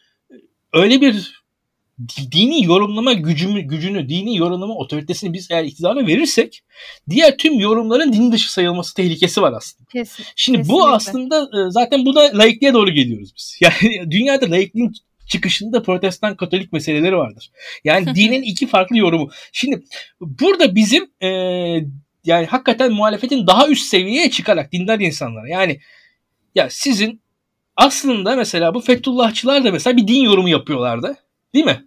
[0.72, 1.44] öyle bir
[2.32, 6.62] dini yorumlama gücümü, gücünü, dini yorumlama otoritesini biz eğer iktidara verirsek
[7.10, 9.88] diğer tüm yorumların din dışı sayılması tehlikesi var aslında.
[9.92, 10.82] Kesin, Şimdi kesinlikle.
[10.82, 13.58] bu aslında e, zaten bu da laikliğe doğru geliyoruz biz.
[13.60, 14.92] Yani dünyada laikliğin
[15.26, 17.50] çıkışında protestan katolik meseleleri vardır.
[17.84, 19.30] Yani dinin iki farklı yorumu.
[19.52, 19.84] Şimdi
[20.20, 21.28] burada bizim e,
[22.24, 25.80] yani hakikaten muhalefetin daha üst seviyeye çıkarak dindar insanlar yani
[26.54, 27.20] ya sizin
[27.76, 31.16] aslında mesela bu Fethullahçılar da mesela bir din yorumu yapıyorlardı.
[31.54, 31.84] Değil mi?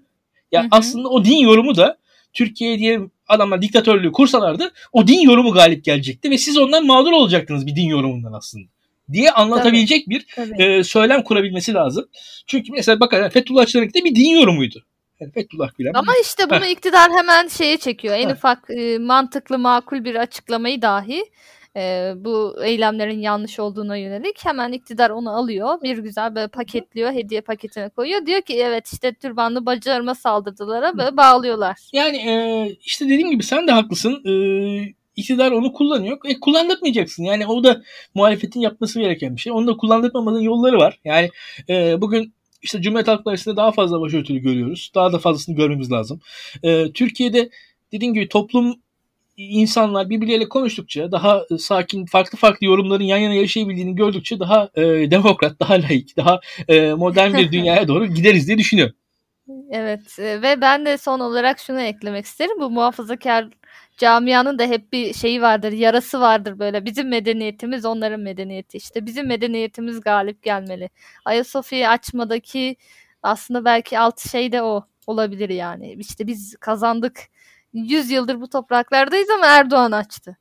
[0.51, 0.69] Ya hı hı.
[0.71, 1.97] aslında o din yorumu da
[2.33, 7.65] Türkiye diye adamlar diktatörlüğü kursalardı o din yorumu galip gelecekti ve siz ondan mağdur olacaktınız
[7.65, 8.67] bir din yorumundan aslında
[9.11, 10.63] diye anlatabilecek tabii, bir tabii.
[10.63, 12.09] E, söylem kurabilmesi lazım.
[12.47, 14.85] Çünkü mesela bakın Fethullahçıların bir din yorumuydu.
[15.19, 15.93] Yani Fethullah Gülen.
[15.93, 18.15] Ama işte bunu iktidar hemen şeye çekiyor.
[18.15, 18.33] En Heh.
[18.33, 21.23] ufak e, mantıklı makul bir açıklamayı dahi
[21.77, 25.81] e, bu eylemlerin yanlış olduğuna yönelik hemen iktidar onu alıyor.
[25.83, 28.25] Bir güzel böyle paketliyor, hediye paketine koyuyor.
[28.25, 31.77] Diyor ki evet işte türbanlı bacılarıma saldırdılara böyle bağlıyorlar.
[31.93, 34.21] Yani e, işte dediğim gibi sen de haklısın.
[34.25, 34.33] E,
[35.15, 36.17] iktidar onu kullanıyor.
[36.25, 37.23] E, kullandırmayacaksın.
[37.23, 37.81] Yani o da
[38.15, 39.53] muhalefetin yapması gereken bir şey.
[39.53, 40.99] Onu da kullandırmamanın yolları var.
[41.05, 41.29] Yani
[41.69, 44.91] e, bugün işte Cumhuriyet Halk Partisi'nde daha fazla başörtülü görüyoruz.
[44.95, 46.19] Daha da fazlasını görmemiz lazım.
[46.63, 47.49] E, Türkiye'de
[47.91, 48.75] dediğim gibi toplum
[49.37, 54.81] insanlar birbirleriyle konuştukça daha sakin farklı farklı yorumların yan yana yaşayabildiğini gördükçe daha e,
[55.11, 58.95] demokrat, daha laik, daha e, modern bir dünyaya doğru gideriz diye düşünüyorum.
[59.71, 62.59] Evet e, ve ben de son olarak şunu eklemek isterim.
[62.59, 63.49] Bu muhafazakar
[63.97, 66.85] camianın da hep bir şeyi vardır, yarası vardır böyle.
[66.85, 69.05] Bizim medeniyetimiz onların medeniyeti işte.
[69.05, 70.89] Bizim medeniyetimiz galip gelmeli.
[71.25, 72.75] Ayasofya'yı açmadaki
[73.23, 75.93] aslında belki alt şey de o olabilir yani.
[75.93, 77.19] İşte biz kazandık.
[77.73, 80.37] 100 yıldır bu topraklardayız ama Erdoğan açtı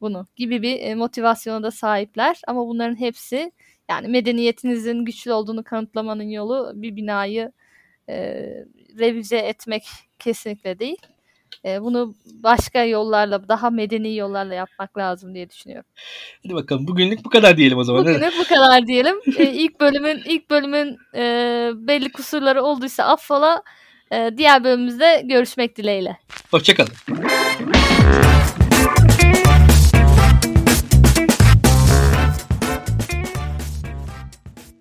[0.00, 2.40] bunu gibi bir e, motivasyona da sahipler.
[2.46, 3.52] Ama bunların hepsi
[3.90, 7.52] yani medeniyetinizin güçlü olduğunu kanıtlamanın yolu bir binayı
[8.08, 8.44] e,
[8.98, 9.84] revize etmek
[10.18, 10.96] kesinlikle değil.
[11.64, 15.90] E, bunu başka yollarla, daha medeni yollarla yapmak lazım diye düşünüyorum.
[16.42, 18.04] Hadi bakalım bugünlük bu kadar diyelim o zaman.
[18.04, 19.16] Bugünlük bu kadar diyelim.
[19.38, 21.22] e, ilk bölümün ilk bölümün e,
[21.74, 23.62] belli kusurları olduysa affola.
[24.12, 26.16] E, diğer bölümümüzde görüşmek dileğiyle.
[26.50, 26.92] Hoşçakalın.